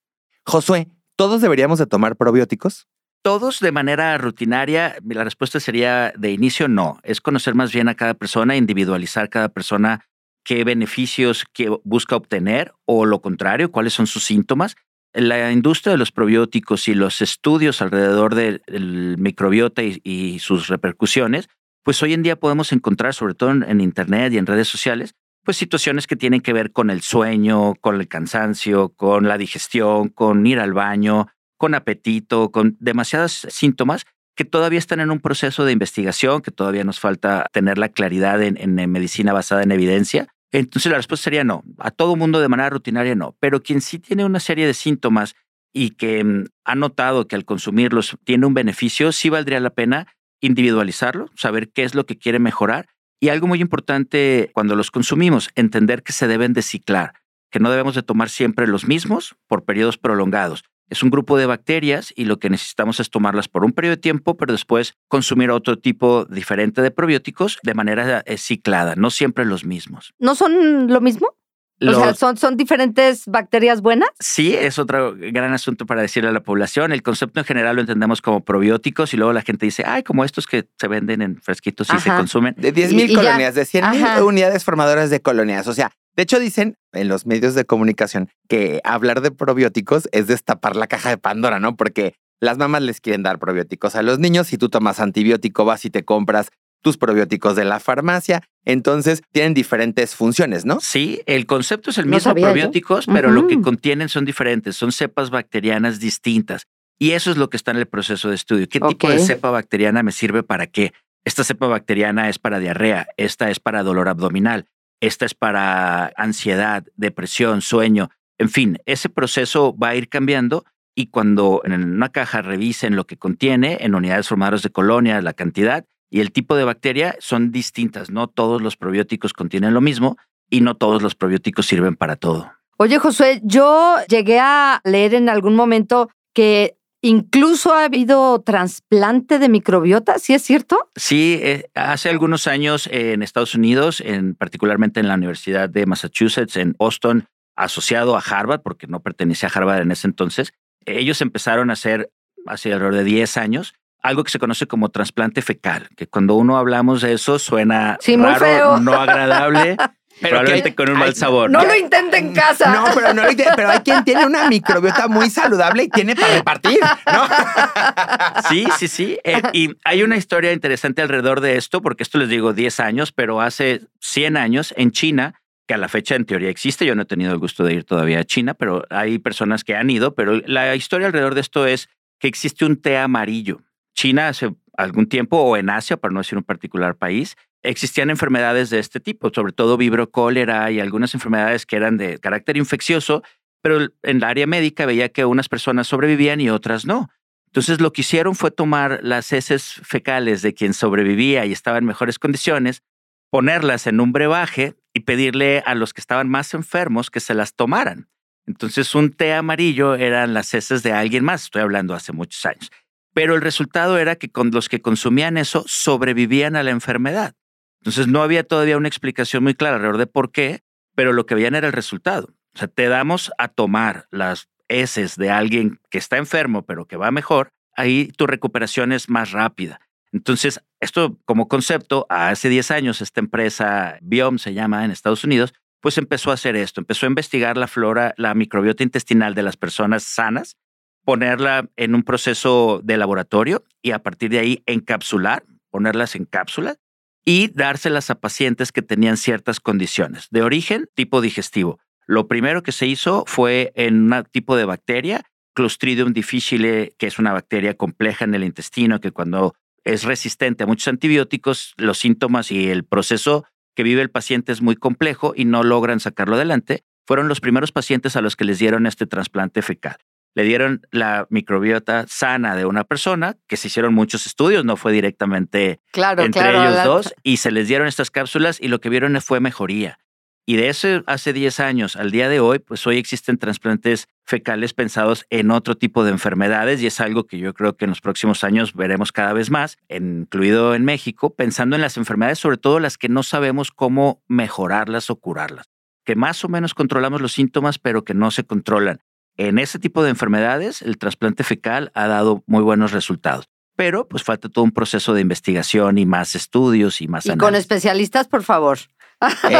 Josué, 0.45 0.89
¿todos 1.17 1.41
deberíamos 1.41 1.79
de 1.79 1.87
tomar 1.87 2.17
probióticos? 2.17 2.87
todos 3.25 3.61
de 3.61 3.73
manera 3.73 4.19
rutinaria, 4.19 4.97
la 5.03 5.25
respuesta 5.25 5.59
sería 5.59 6.13
de 6.15 6.31
inicio 6.31 6.69
no. 6.69 7.01
Es 7.05 7.23
conocer 7.23 7.55
más 7.55 7.73
bien 7.73 7.89
a 7.89 7.95
cada 7.95 8.13
persona, 8.13 8.55
individualizar 8.55 9.31
cada 9.31 9.49
persona 9.49 10.05
qué 10.45 10.63
beneficios 10.63 11.47
que 11.55 11.75
busca 11.85 12.17
obtener 12.17 12.75
o 12.85 13.07
lo 13.07 13.23
contrario, 13.23 13.73
cuáles 13.73 13.95
son 13.95 14.07
sus 14.07 14.25
síntomas. 14.25 14.77
La 15.15 15.53
industria 15.53 15.93
de 15.93 15.99
los 15.99 16.13
probióticos 16.13 16.89
y 16.89 16.95
los 16.95 17.23
estudios 17.23 17.81
alrededor 17.81 18.35
del 18.35 19.17
microbiota 19.19 19.83
y, 19.83 20.39
sus 20.41 20.69
repercusiones, 20.69 21.49
pues 21.83 22.03
hoy 22.03 22.15
en 22.15 22.23
día 22.23 22.37
podemos 22.37 22.73
encontrar, 22.73 23.15
sobre 23.15 23.35
todo 23.35 23.51
en 23.51 23.81
Internet 23.81 24.33
y 24.33 24.39
en 24.39 24.47
redes 24.47 24.69
sociales, 24.69 25.15
pues 25.45 25.57
situaciones 25.57 26.07
que 26.07 26.17
tienen 26.17 26.41
que 26.41 26.53
ver 26.53 26.73
con 26.73 26.91
el 26.91 27.03
sueño, 27.03 27.75
con 27.77 28.01
el 28.01 28.09
cansancio, 28.09 28.89
con 28.89 29.29
la 29.29 29.39
digestión, 29.39 30.09
con 30.09 30.47
ir 30.47 30.59
al 30.59 30.73
baño, 30.73 31.29
con 31.59 31.75
apetito, 31.75 32.51
con 32.51 32.77
demasiados 32.81 33.47
síntomas 33.51 34.07
que 34.35 34.45
todavía 34.45 34.79
están 34.79 35.01
en 35.01 35.11
un 35.11 35.21
proceso 35.21 35.65
de 35.65 35.73
investigación, 35.73 36.43
que 36.43 36.51
todavía 36.51 36.83
nos 36.83 36.99
falta 36.99 37.47
tener 37.53 37.79
la 37.79 37.91
claridad 37.91 38.43
en, 38.43 38.75
medicina 38.91 39.33
basada 39.33 39.63
en 39.63 39.71
evidencia. 39.71 40.34
Entonces 40.53 40.91
la 40.91 40.99
respuesta 40.99 41.25
sería 41.25 41.45
no. 41.45 41.65
A 41.79 41.91
todo 41.91 42.17
mundo 42.17 42.41
de 42.41 42.49
manera 42.49 42.71
rutinaria 42.71 43.15
no. 43.15 43.37
Pero 43.41 43.63
quien 43.63 43.81
sí 43.81 43.99
tiene 43.99 44.25
una 44.25 44.41
serie 44.41 44.67
de 44.67 44.75
síntomas 44.75 45.35
y 45.73 45.91
que 45.91 46.23
mm, 46.23 46.45
ha 46.65 46.75
notado 46.75 47.27
que 47.27 47.37
al 47.37 47.45
consumirlos 47.45 48.17
tiene 48.25 48.47
un 48.47 48.55
beneficio, 48.55 49.13
sí 49.13 49.29
valdría 49.29 49.61
la 49.61 49.71
pena 49.71 50.07
individualizarlo, 50.41 51.31
saber 51.37 51.71
qué 51.71 51.85
es 51.85 51.95
lo 51.95 52.07
que 52.07 52.19
quiere 52.19 52.39
mejorar. 52.39 52.89
Y 53.21 53.31
algo 53.31 53.47
muy 53.47 53.61
importante 53.61 54.51
cuando 54.53 54.77
los 54.77 54.91
consumimos, 54.91 55.51
entender 55.55 56.03
que 56.03 56.13
se 56.13 56.29
deben 56.29 56.53
de 56.53 56.63
ciclar, 56.63 57.15
que 57.51 57.61
no 57.61 57.71
debemos 57.71 57.95
de 57.95 58.03
tomar 58.03 58.29
siempre 58.29 58.67
los 58.67 58.87
mismos 58.87 59.37
por 59.47 59.65
periodos 59.65 59.97
prolongados 59.97 60.65
es 60.91 61.03
un 61.03 61.11
grupo 61.11 61.37
de 61.37 61.47
bacterias 61.47 62.13
y 62.17 62.25
lo 62.25 62.39
que 62.39 62.51
necesitamos 62.51 63.01
es 63.01 63.11
tomarlas 63.11 63.49
por 63.49 63.65
un 63.65 63.73
periodo 63.73 63.97
de 63.97 64.03
tiempo, 64.03 64.37
pero 64.37 64.53
después 64.53 64.95
consumir 65.09 65.51
otro 65.51 65.79
tipo 65.79 66.25
diferente 66.27 66.83
de 66.83 66.91
probióticos 66.91 67.59
de 67.63 67.75
manera 67.75 68.23
eh, 68.27 68.37
ciclada, 68.37 68.95
no 68.97 69.11
siempre 69.11 69.45
los 69.45 69.65
mismos. 69.65 70.15
¿No 70.19 70.35
son 70.35 70.89
lo 70.89 71.01
mismo? 71.01 71.37
o 71.83 71.95
sea, 71.95 72.15
¿son, 72.15 72.37
¿son 72.37 72.57
diferentes 72.57 73.27
bacterias 73.27 73.81
buenas? 73.81 74.09
Sí, 74.19 74.55
es 74.55 74.79
otro 74.79 75.15
gran 75.17 75.53
asunto 75.53 75.87
para 75.87 76.03
decirle 76.03 76.31
a 76.31 76.33
la 76.33 76.41
población. 76.41 76.93
El 76.93 77.03
concepto 77.03 77.41
en 77.41 77.47
general 77.47 77.77
lo 77.77 77.83
entendemos 77.83 78.23
como 78.23 78.45
probióticos 78.45 79.13
y 79.13 79.17
luego 79.17 79.33
la 79.33 79.43
gente 79.43 79.67
dice, 79.67 79.85
ay, 79.87 80.03
como 80.03 80.25
estos 80.25 80.47
que 80.47 80.69
se 80.79 80.89
venden 80.89 81.21
en 81.21 81.41
fresquitos 81.43 81.89
y 81.93 81.99
se 81.99 82.11
consumen. 82.11 82.55
De 82.57 82.73
10.000 82.73 83.15
colonias, 83.15 83.55
de 83.55 83.63
100.000 83.63 84.25
unidades 84.25 84.65
formadoras 84.65 85.11
de 85.11 85.21
colonias. 85.21 85.67
O 85.67 85.75
sea, 85.75 85.91
de 86.17 86.23
hecho, 86.23 86.39
dicen 86.39 86.77
en 86.93 87.09
los 87.09 87.27
medios 87.27 87.55
de 87.55 87.65
comunicación 87.65 88.29
que 88.49 88.81
hablar 88.85 89.21
de 89.21 89.31
probióticos 89.31 90.09
es 90.13 90.27
destapar 90.27 90.77
la 90.77 90.87
caja 90.87 91.11
de 91.11 91.19
Pandora, 91.19 91.61
¿no? 91.61 91.77
Porque 91.77 92.15
las 92.41 92.59
mamás 92.59 92.83
les 92.83 93.01
quieren 93.01 93.23
dar 93.23 93.39
probióticos 93.39 93.97
a 93.97 94.03
los 94.03 94.19
niños. 94.19 94.49
Si 94.49 94.59
tú 94.59 94.69
tomas 94.69 95.01
antibiótico, 95.01 95.65
vas 95.65 95.85
y 95.85 95.91
te 95.91 96.05
compras 96.05 96.51
tus 96.83 96.99
probióticos 96.99 97.57
de 97.57 97.65
la 97.65 97.81
farmacia. 97.81 98.43
Entonces, 98.65 99.23
tienen 99.33 99.55
diferentes 99.55 100.15
funciones, 100.15 100.65
¿no? 100.65 100.79
Sí, 100.81 101.23
el 101.27 101.47
concepto 101.47 101.91
es 101.91 101.99
el 101.99 102.07
mismo, 102.07 102.35
probióticos, 102.35 103.07
pero 103.07 103.31
lo 103.31 103.47
que 103.47 103.61
contienen 103.61 104.09
son 104.09 104.25
diferentes, 104.25 104.77
son 104.77 104.93
cepas 104.93 105.31
bacterianas 105.31 105.99
distintas. 105.99 106.67
Y 106.99 107.13
eso 107.13 107.31
es 107.31 107.39
lo 107.39 107.51
que 107.51 107.57
está 107.57 107.73
en 107.73 107.79
el 107.79 107.87
proceso 107.87 108.29
de 108.29 108.37
estudio. 108.37 108.69
¿Qué 108.69 108.81
tipo 108.81 109.09
de 109.09 109.19
cepa 109.19 109.51
bacteriana 109.51 110.03
me 110.03 110.13
sirve 110.13 110.43
para 110.43 110.67
qué? 110.67 110.93
Esta 111.25 111.43
cepa 111.43 111.67
bacteriana 111.67 112.29
es 112.29 112.39
para 112.39 112.59
diarrea, 112.59 113.09
esta 113.17 113.51
es 113.51 113.59
para 113.59 113.83
dolor 113.83 114.09
abdominal, 114.09 114.67
esta 115.01 115.27
es 115.27 115.35
para 115.35 116.13
ansiedad, 116.17 116.85
depresión, 116.97 117.61
sueño. 117.61 118.11
En 118.39 118.49
fin, 118.49 118.79
ese 118.87 119.09
proceso 119.09 119.77
va 119.77 119.91
a 119.91 119.95
ir 119.97 120.09
cambiando 120.09 120.65
y 120.95 121.09
cuando 121.09 121.61
en 121.65 121.73
una 121.73 122.11
caja 122.11 122.43
revisen 122.43 122.97
lo 122.97 123.07
que 123.07 123.17
contiene 123.17 123.79
en 123.81 123.95
unidades 123.95 124.29
formadoras 124.29 124.63
de 124.63 124.71
colonia, 124.71 125.21
la 125.21 125.33
cantidad 125.33 125.85
y 126.11 126.21
el 126.21 126.33
tipo 126.33 126.57
de 126.57 126.65
bacteria 126.65 127.17
son 127.19 127.51
distintas. 127.51 128.11
No 128.11 128.29
todos 128.29 128.63
los 128.63 128.77
probióticos 128.77 129.33
contienen 129.33 129.75
lo 129.75 129.81
mismo 129.81 130.17
y 130.49 130.61
no 130.61 130.77
todos 130.77 131.03
los 131.03 131.15
probióticos 131.15 131.67
sirven 131.67 131.97
para 131.97 132.17
todo. 132.17 132.53
Oye, 132.77 132.99
Josué, 132.99 133.41
yo 133.45 133.97
llegué 134.09 134.39
a 134.41 134.81
leer 134.85 135.15
en 135.15 135.29
algún 135.29 135.55
momento 135.55 136.11
que 136.33 136.77
Incluso 137.05 137.75
ha 137.75 137.85
habido 137.85 138.41
trasplante 138.41 139.39
de 139.39 139.51
microbiota, 139.51 140.19
¿sí 140.19 140.33
es 140.33 140.41
cierto? 140.41 140.89
Sí, 140.97 141.39
eh, 141.43 141.69
hace 141.75 142.09
algunos 142.09 142.47
años 142.47 142.89
en 142.91 143.23
Estados 143.23 143.55
Unidos, 143.55 144.01
en, 144.01 144.35
particularmente 144.35 145.01
en 145.01 145.09
la 145.09 145.15
Universidad 145.15 145.69
de 145.69 145.85
Massachusetts, 145.85 146.57
en 146.57 146.73
Boston, 146.73 147.29
asociado 147.57 148.17
a 148.17 148.21
Harvard, 148.21 148.63
porque 148.63 148.87
no 148.87 149.01
pertenecía 149.01 149.51
a 149.51 149.53
Harvard 149.53 149.83
en 149.83 149.91
ese 149.91 150.07
entonces, 150.07 150.55
ellos 150.87 151.21
empezaron 151.21 151.69
a 151.69 151.75
hacer, 151.75 152.11
hace 152.47 152.73
alrededor 152.73 152.95
de 152.95 153.05
10 153.05 153.37
años, 153.37 153.75
algo 154.01 154.25
que 154.25 154.31
se 154.31 154.39
conoce 154.39 154.67
como 154.67 154.89
trasplante 154.89 155.43
fecal, 155.43 155.91
que 155.99 156.07
cuando 156.07 156.37
uno 156.37 156.57
hablamos 156.57 157.03
de 157.03 157.13
eso 157.13 157.39
suena 157.39 157.99
raro, 158.07 158.81
no 158.81 158.95
agradable. 158.95 159.77
Pero 160.21 160.31
Probablemente 160.31 160.75
con 160.75 160.91
un 160.91 160.99
mal 160.99 161.15
sabor. 161.15 161.51
No 161.51 161.65
lo 161.65 161.75
intente 161.75 162.19
en 162.19 162.33
casa. 162.33 162.73
No, 162.73 162.85
pero 162.95 163.13
no 163.13 163.25
lo 163.25 163.31
pero 163.57 163.71
hay 163.71 163.81
quien 163.81 164.05
tiene 164.05 164.25
una 164.25 164.49
microbiota 164.49 165.09
muy 165.09 165.29
saludable 165.29 165.85
y 165.85 165.89
tiene 165.89 166.15
para 166.15 166.35
repartir, 166.37 166.79
¿no? 166.81 167.29
Sí, 168.49 168.67
sí, 168.79 168.89
sí. 168.89 169.19
Eh, 169.25 169.43
y 169.53 169.71
hay 169.85 170.03
una 170.03 170.17
historia 170.17 170.53
interesante 170.53 171.03
alrededor 171.03 171.41
de 171.41 171.57
esto, 171.57 171.83
porque 171.83 172.03
esto 172.03 172.19
les 172.19 172.29
digo 172.29 172.53
10 172.53 172.81
años, 172.81 173.13
pero 173.13 173.41
hace 173.41 173.83
100 174.01 174.37
años 174.37 174.75
en 174.77 174.93
China, 174.93 175.35
que 175.67 175.75
a 175.75 175.79
la 175.79 175.89
fecha 175.89 176.15
en 176.15 176.25
teoría 176.25 176.51
existe, 176.51 176.87
yo 176.87 176.95
no 176.95 177.03
he 177.03 177.07
tenido 177.07 177.33
el 177.33 177.39
gusto 177.39 177.65
de 177.65 177.75
ir 177.75 177.85
todavía 177.85 178.21
a 178.21 178.25
China, 178.25 178.55
pero 178.55 178.85
hay 178.91 179.19
personas 179.19 179.65
que 179.65 179.75
han 179.75 179.91
ido, 179.91 180.15
pero 180.15 180.41
la 180.47 180.75
historia 180.77 181.07
alrededor 181.07 181.35
de 181.35 181.41
esto 181.41 181.67
es 181.67 181.89
que 182.19 182.29
existe 182.29 182.65
un 182.65 182.81
té 182.81 182.99
amarillo. 182.99 183.61
China 183.95 184.29
hace 184.29 184.55
algún 184.77 185.07
tiempo, 185.07 185.39
o 185.39 185.57
en 185.57 185.71
Asia, 185.71 185.97
para 185.97 186.13
no 186.13 186.21
decir 186.21 186.39
un 186.39 186.45
particular 186.45 186.97
país, 186.97 187.37
existían 187.63 188.11
enfermedades 188.11 188.71
de 188.71 188.79
este 188.79 189.01
tipo, 189.01 189.31
sobre 189.35 189.53
todo 189.53 189.77
vibrocólera 189.77 190.71
y 190.71 190.81
algunas 190.81 191.15
enfermedades 191.15 191.67
que 191.67 191.77
eran 191.77 191.97
de 191.97 192.19
carácter 192.19 192.57
infeccioso, 192.57 193.23
pero 193.63 193.89
en 194.03 194.21
la 194.21 194.29
área 194.29 194.47
médica 194.47 194.87
veía 194.87 195.09
que 195.09 195.25
unas 195.25 195.49
personas 195.49 195.87
sobrevivían 195.87 196.41
y 196.41 196.51
otras 196.51 196.85
no. 196.85 197.09
Entonces 197.47 197.81
lo 197.81 197.93
que 197.93 198.03
hicieron 198.03 198.35
fue 198.35 198.51
tomar 198.51 199.01
las 199.03 199.33
heces 199.33 199.81
fecales 199.85 200.43
de 200.43 200.55
quien 200.55 200.75
sobrevivía 200.75 201.47
y 201.47 201.53
estaba 201.53 201.79
en 201.79 201.85
mejores 201.85 202.19
condiciones, 202.19 202.83
ponerlas 203.31 203.87
en 203.87 204.01
un 204.01 204.13
brebaje 204.13 204.75
y 204.93 205.01
pedirle 205.01 205.63
a 205.65 205.75
los 205.75 205.95
que 205.95 206.01
estaban 206.01 206.29
más 206.29 206.53
enfermos 206.53 207.11
que 207.11 207.21
se 207.21 207.33
las 207.33 207.55
tomaran. 207.55 208.09
Entonces 208.47 208.95
un 208.95 209.13
té 209.13 209.33
amarillo 209.33 209.95
eran 209.95 210.35
las 210.35 210.53
heces 210.53 210.83
de 210.83 210.93
alguien 210.93 211.25
más, 211.25 211.45
estoy 211.45 211.63
hablando 211.63 211.95
hace 211.95 212.13
muchos 212.13 212.45
años. 212.45 212.71
Pero 213.15 213.35
el 213.35 213.41
resultado 213.41 213.97
era 213.99 214.17
que 214.17 214.31
con 214.31 214.51
los 214.51 214.69
que 214.69 214.83
consumían 214.83 215.39
eso 215.39 215.65
sobrevivían 215.67 216.57
a 216.57 216.63
la 216.63 216.73
enfermedad. 216.73 217.35
Entonces 217.81 218.07
no 218.07 218.23
había 218.23 218.45
todavía 218.45 218.77
una 218.77 218.89
explicación 218.89 219.43
muy 219.43 219.55
clara 219.55 219.77
alrededor 219.77 219.99
de 219.99 220.07
por 220.07 220.33
qué, 220.33 220.63
pero 220.95 221.13
lo 221.13 221.25
que 221.25 221.35
veían 221.35 221.55
era 221.55 221.67
el 221.67 221.73
resultado. 221.73 222.35
O 222.55 222.59
sea, 222.59 222.69
te 222.69 222.89
damos 222.89 223.33
a 223.39 223.49
tomar 223.49 224.07
las 224.11 224.49
heces 224.69 225.17
de 225.17 225.31
alguien 225.31 225.81
que 225.91 225.99
está 225.99 226.17
enfermo, 226.17 226.65
pero 226.65 226.87
que 226.87 226.97
va 226.97 227.11
mejor, 227.11 227.51
ahí 227.77 228.11
tu 228.17 228.27
recuperación 228.27 228.93
es 228.93 229.09
más 229.09 229.33
rápida. 229.33 229.81
Entonces, 230.13 230.61
esto 230.81 231.19
como 231.25 231.49
concepto, 231.49 232.07
hace 232.09 232.49
10 232.49 232.71
años 232.71 233.03
esta 233.03 233.21
empresa 233.21 233.99
Biome 234.01 234.39
se 234.39 234.55
llama 234.55 234.85
en 234.85 234.91
Estados 234.91 235.25
Unidos, 235.25 235.53
pues 235.81 235.99
empezó 235.99 236.31
a 236.31 236.35
hacer 236.35 236.57
esto, 236.57 236.81
empezó 236.81 237.05
a 237.05 237.09
investigar 237.09 237.59
la 237.59 237.67
flora, 237.67 238.15
la 238.17 238.35
microbiota 238.35 238.83
intestinal 238.83 239.35
de 239.35 239.43
las 239.43 239.57
personas 239.57 240.05
sanas, 240.05 240.57
ponerla 241.05 241.69
en 241.77 241.95
un 241.95 242.03
proceso 242.03 242.81
de 242.83 242.97
laboratorio 242.97 243.65
y 243.83 243.93
a 243.93 244.01
partir 244.01 244.31
de 244.31 244.39
ahí 244.39 244.63
encapsular, 244.67 245.45
ponerlas 245.71 246.17
en 246.17 246.25
cápsulas 246.25 246.79
y 247.25 247.49
dárselas 247.49 248.11
a 248.11 248.17
pacientes 248.17 248.73
que 248.73 248.83
tenían 248.83 249.17
ciertas 249.17 249.61
condiciones 249.61 250.29
de 250.31 250.43
origen 250.43 250.89
tipo 250.95 251.21
digestivo. 251.21 251.79
Lo 252.07 252.29
primero 252.29 252.63
que 252.63 252.73
se 252.73 252.87
hizo 252.87 253.25
fue 253.27 253.73
en 253.77 254.13
un 254.13 254.25
tipo 254.31 254.57
de 254.57 254.65
bacteria, 254.65 255.23
Clostridium 255.55 256.13
difficile, 256.13 256.95
que 256.99 257.07
es 257.07 257.19
una 257.19 257.33
bacteria 257.33 257.75
compleja 257.75 258.25
en 258.25 258.35
el 258.35 258.45
intestino, 258.45 259.01
que 259.01 259.13
cuando 259.13 259.55
es 259.85 260.03
resistente 260.03 260.65
a 260.65 260.67
muchos 260.67 260.89
antibióticos, 260.89 261.75
los 261.77 261.99
síntomas 261.99 262.51
y 262.51 262.69
el 262.69 262.85
proceso 262.85 263.45
que 263.75 263.83
vive 263.83 264.03
el 264.03 264.11
paciente 264.11 264.53
es 264.53 264.63
muy 264.63 264.77
complejo 264.77 265.33
y 265.37 265.45
no 265.45 265.63
logran 265.63 266.01
sacarlo 266.01 266.37
adelante. 266.37 266.85
Fueron 267.07 267.29
los 267.29 267.41
primeros 267.41 267.71
pacientes 267.71 268.17
a 268.17 268.21
los 268.21 268.37
que 268.37 268.45
les 268.45 268.59
dieron 268.59 268.87
este 268.87 269.07
trasplante 269.07 269.63
fecal. 269.63 269.97
Le 270.35 270.43
dieron 270.43 270.87
la 270.91 271.27
microbiota 271.31 272.07
sana 272.09 272.57
de 272.57 272.67
una 272.67 272.85
persona, 272.85 273.37
que 273.47 273.57
se 273.57 273.69
hicieron 273.69 273.95
muchos 273.95 274.27
estudios, 274.27 274.65
no 274.65 274.77
fue 274.77 274.93
directamente 274.93 275.81
entre 275.95 276.51
ellos 276.51 276.85
dos, 276.85 277.15
y 277.23 277.39
se 277.39 277.51
les 277.51 277.69
dieron 277.69 277.87
estas 277.87 278.11
cápsulas 278.11 278.61
y 278.61 278.69
lo 278.69 278.81
que 278.81 278.89
vieron 278.89 279.21
fue 279.21 279.41
mejoría. 279.41 279.99
Y 280.47 280.57
de 280.57 280.69
ese 280.69 281.03
hace 281.07 281.33
10 281.33 281.61
años 281.61 281.97
al 281.97 282.11
día 282.11 282.29
de 282.29 282.39
hoy, 282.39 282.59
pues 282.59 282.87
hoy 282.87 282.99
existen 282.99 283.39
trasplantes 283.39 284.09
fecales 284.25 284.75
pensados 284.75 285.25
en 285.31 285.51
otro 285.51 285.75
tipo 285.75 286.05
de 286.05 286.11
enfermedades 286.11 286.83
y 286.83 286.87
es 286.87 287.01
algo 287.01 287.27
que 287.27 287.39
yo 287.39 287.55
creo 287.55 287.77
que 287.77 287.87
en 287.87 287.91
los 287.91 288.03
próximos 288.03 288.45
años 288.45 288.75
veremos 288.75 289.11
cada 289.11 289.33
vez 289.33 289.51
más, 289.51 289.79
incluido 289.89 290.75
en 290.75 290.85
México, 290.85 291.35
pensando 291.35 291.77
en 291.77 291.83
las 291.83 291.97
enfermedades, 291.97 292.39
sobre 292.39 292.59
todo 292.59 292.79
las 292.79 292.99
que 292.99 293.09
no 293.09 293.23
sabemos 293.23 293.71
cómo 293.71 294.23
mejorarlas 294.29 295.09
o 295.09 295.17
curarlas, 295.17 295.71
que 296.05 296.15
más 296.15 296.45
o 296.45 296.51
menos 296.51 296.75
controlamos 296.75 297.23
los 297.23 297.33
síntomas, 297.33 297.79
pero 297.79 298.05
que 298.05 298.13
no 298.13 298.31
se 298.31 298.45
controlan. 298.45 299.01
En 299.37 299.59
ese 299.59 299.79
tipo 299.79 300.03
de 300.03 300.11
enfermedades, 300.11 300.83
el 300.83 300.99
trasplante 300.99 301.43
fecal 301.45 301.91
ha 301.95 302.07
dado 302.07 302.43
muy 302.47 302.63
buenos 302.63 302.93
resultados 302.93 303.49
pero 303.77 304.07
pues 304.07 304.23
falta 304.23 304.49
todo 304.49 304.65
un 304.65 304.71
proceso 304.71 305.15
de 305.15 305.21
investigación 305.21 305.99
y 305.99 306.07
más 306.07 306.35
estudios 306.35 307.01
y 307.01 307.09
más 307.09 307.27
y 307.27 307.37
con 307.37 307.55
especialistas, 307.55 308.29
por 308.29 308.43
favor. 308.43 308.79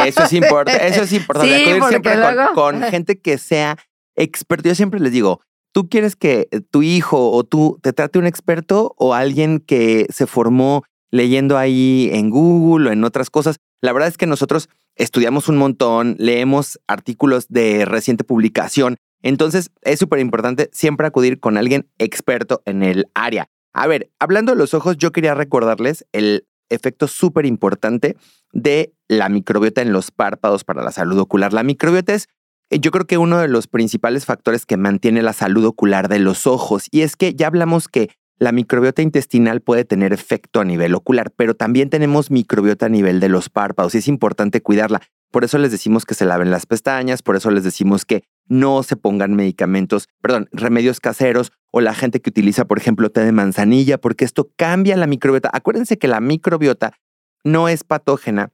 Eso 0.05 0.23
es 0.23 0.33
importante, 0.33 0.87
eso 0.87 1.03
es 1.03 1.13
importante. 1.13 1.57
Sí, 1.57 1.79
siempre 1.89 2.17
con, 2.53 2.81
gente 2.91 3.19
que 3.19 3.37
sea 3.37 3.77
experto. 4.15 4.69
Yo 4.69 4.75
siempre 4.75 4.99
les 4.99 5.11
digo, 5.11 5.41
¿tú 5.71 5.89
quieres 5.89 6.15
que 6.15 6.47
tu 6.71 6.83
hijo 6.83 7.31
o 7.31 7.43
tú 7.43 7.79
te 7.81 7.93
trate 7.93 8.19
un 8.19 8.27
experto 8.27 8.93
o 8.97 9.13
alguien 9.13 9.59
que 9.59 10.07
se 10.09 10.27
formó 10.27 10.83
leyendo 11.11 11.57
ahí 11.57 12.09
en 12.13 12.29
Google 12.29 12.89
o 12.89 12.93
en 12.93 13.03
otras 13.03 13.29
cosas? 13.29 13.57
La 13.81 13.91
verdad 13.91 14.09
es 14.09 14.17
que 14.17 14.27
nosotros 14.27 14.69
estudiamos 14.95 15.49
un 15.49 15.57
montón, 15.57 16.15
leemos 16.19 16.79
artículos 16.87 17.47
de 17.49 17.85
reciente 17.85 18.23
publicación. 18.23 18.97
Entonces 19.25 19.71
es 19.81 19.97
súper 19.97 20.19
importante 20.19 20.69
siempre 20.71 21.07
acudir 21.07 21.39
con 21.39 21.57
alguien 21.57 21.89
experto 21.97 22.61
en 22.65 22.83
el 22.83 23.05
área. 23.15 23.49
A 23.73 23.87
ver, 23.87 24.11
hablando 24.19 24.51
de 24.51 24.57
los 24.59 24.75
ojos, 24.75 24.97
yo 24.97 25.11
quería 25.11 25.33
recordarles 25.33 26.05
el 26.11 26.45
efecto 26.69 27.07
súper 27.07 27.47
importante 27.47 28.17
de 28.53 28.93
la 29.07 29.27
microbiota 29.29 29.81
en 29.81 29.91
los 29.91 30.11
párpados 30.11 30.63
para 30.63 30.83
la 30.83 30.91
salud 30.91 31.17
ocular. 31.17 31.53
La 31.53 31.63
microbiota 31.63 32.13
es, 32.13 32.27
eh, 32.69 32.79
yo 32.79 32.91
creo 32.91 33.07
que 33.07 33.17
uno 33.17 33.39
de 33.39 33.47
los 33.47 33.65
principales 33.65 34.25
factores 34.25 34.67
que 34.67 34.77
mantiene 34.77 35.23
la 35.23 35.33
salud 35.33 35.65
ocular 35.65 36.07
de 36.07 36.19
los 36.19 36.45
ojos. 36.45 36.85
Y 36.91 37.01
es 37.01 37.15
que 37.15 37.33
ya 37.33 37.47
hablamos 37.47 37.87
que 37.87 38.11
la 38.37 38.51
microbiota 38.51 39.01
intestinal 39.01 39.59
puede 39.61 39.85
tener 39.85 40.13
efecto 40.13 40.59
a 40.59 40.65
nivel 40.65 40.93
ocular, 40.93 41.31
pero 41.35 41.55
también 41.55 41.89
tenemos 41.89 42.29
microbiota 42.29 42.85
a 42.85 42.89
nivel 42.89 43.19
de 43.19 43.29
los 43.29 43.49
párpados 43.49 43.95
y 43.95 43.99
es 43.99 44.07
importante 44.07 44.61
cuidarla. 44.61 45.01
Por 45.31 45.43
eso 45.43 45.57
les 45.57 45.71
decimos 45.71 46.05
que 46.05 46.13
se 46.13 46.25
laven 46.25 46.51
las 46.51 46.67
pestañas, 46.67 47.23
por 47.23 47.35
eso 47.35 47.49
les 47.49 47.63
decimos 47.63 48.05
que 48.05 48.23
no 48.47 48.83
se 48.83 48.95
pongan 48.95 49.35
medicamentos, 49.35 50.07
perdón, 50.21 50.49
remedios 50.51 50.99
caseros 50.99 51.51
o 51.71 51.81
la 51.81 51.93
gente 51.93 52.21
que 52.21 52.29
utiliza, 52.29 52.65
por 52.65 52.77
ejemplo, 52.77 53.09
té 53.09 53.23
de 53.25 53.31
manzanilla, 53.31 53.97
porque 53.97 54.25
esto 54.25 54.49
cambia 54.55 54.95
la 54.97 55.07
microbiota. 55.07 55.49
Acuérdense 55.51 55.97
que 55.97 56.07
la 56.07 56.21
microbiota 56.21 56.93
no 57.43 57.67
es 57.69 57.83
patógena 57.83 58.51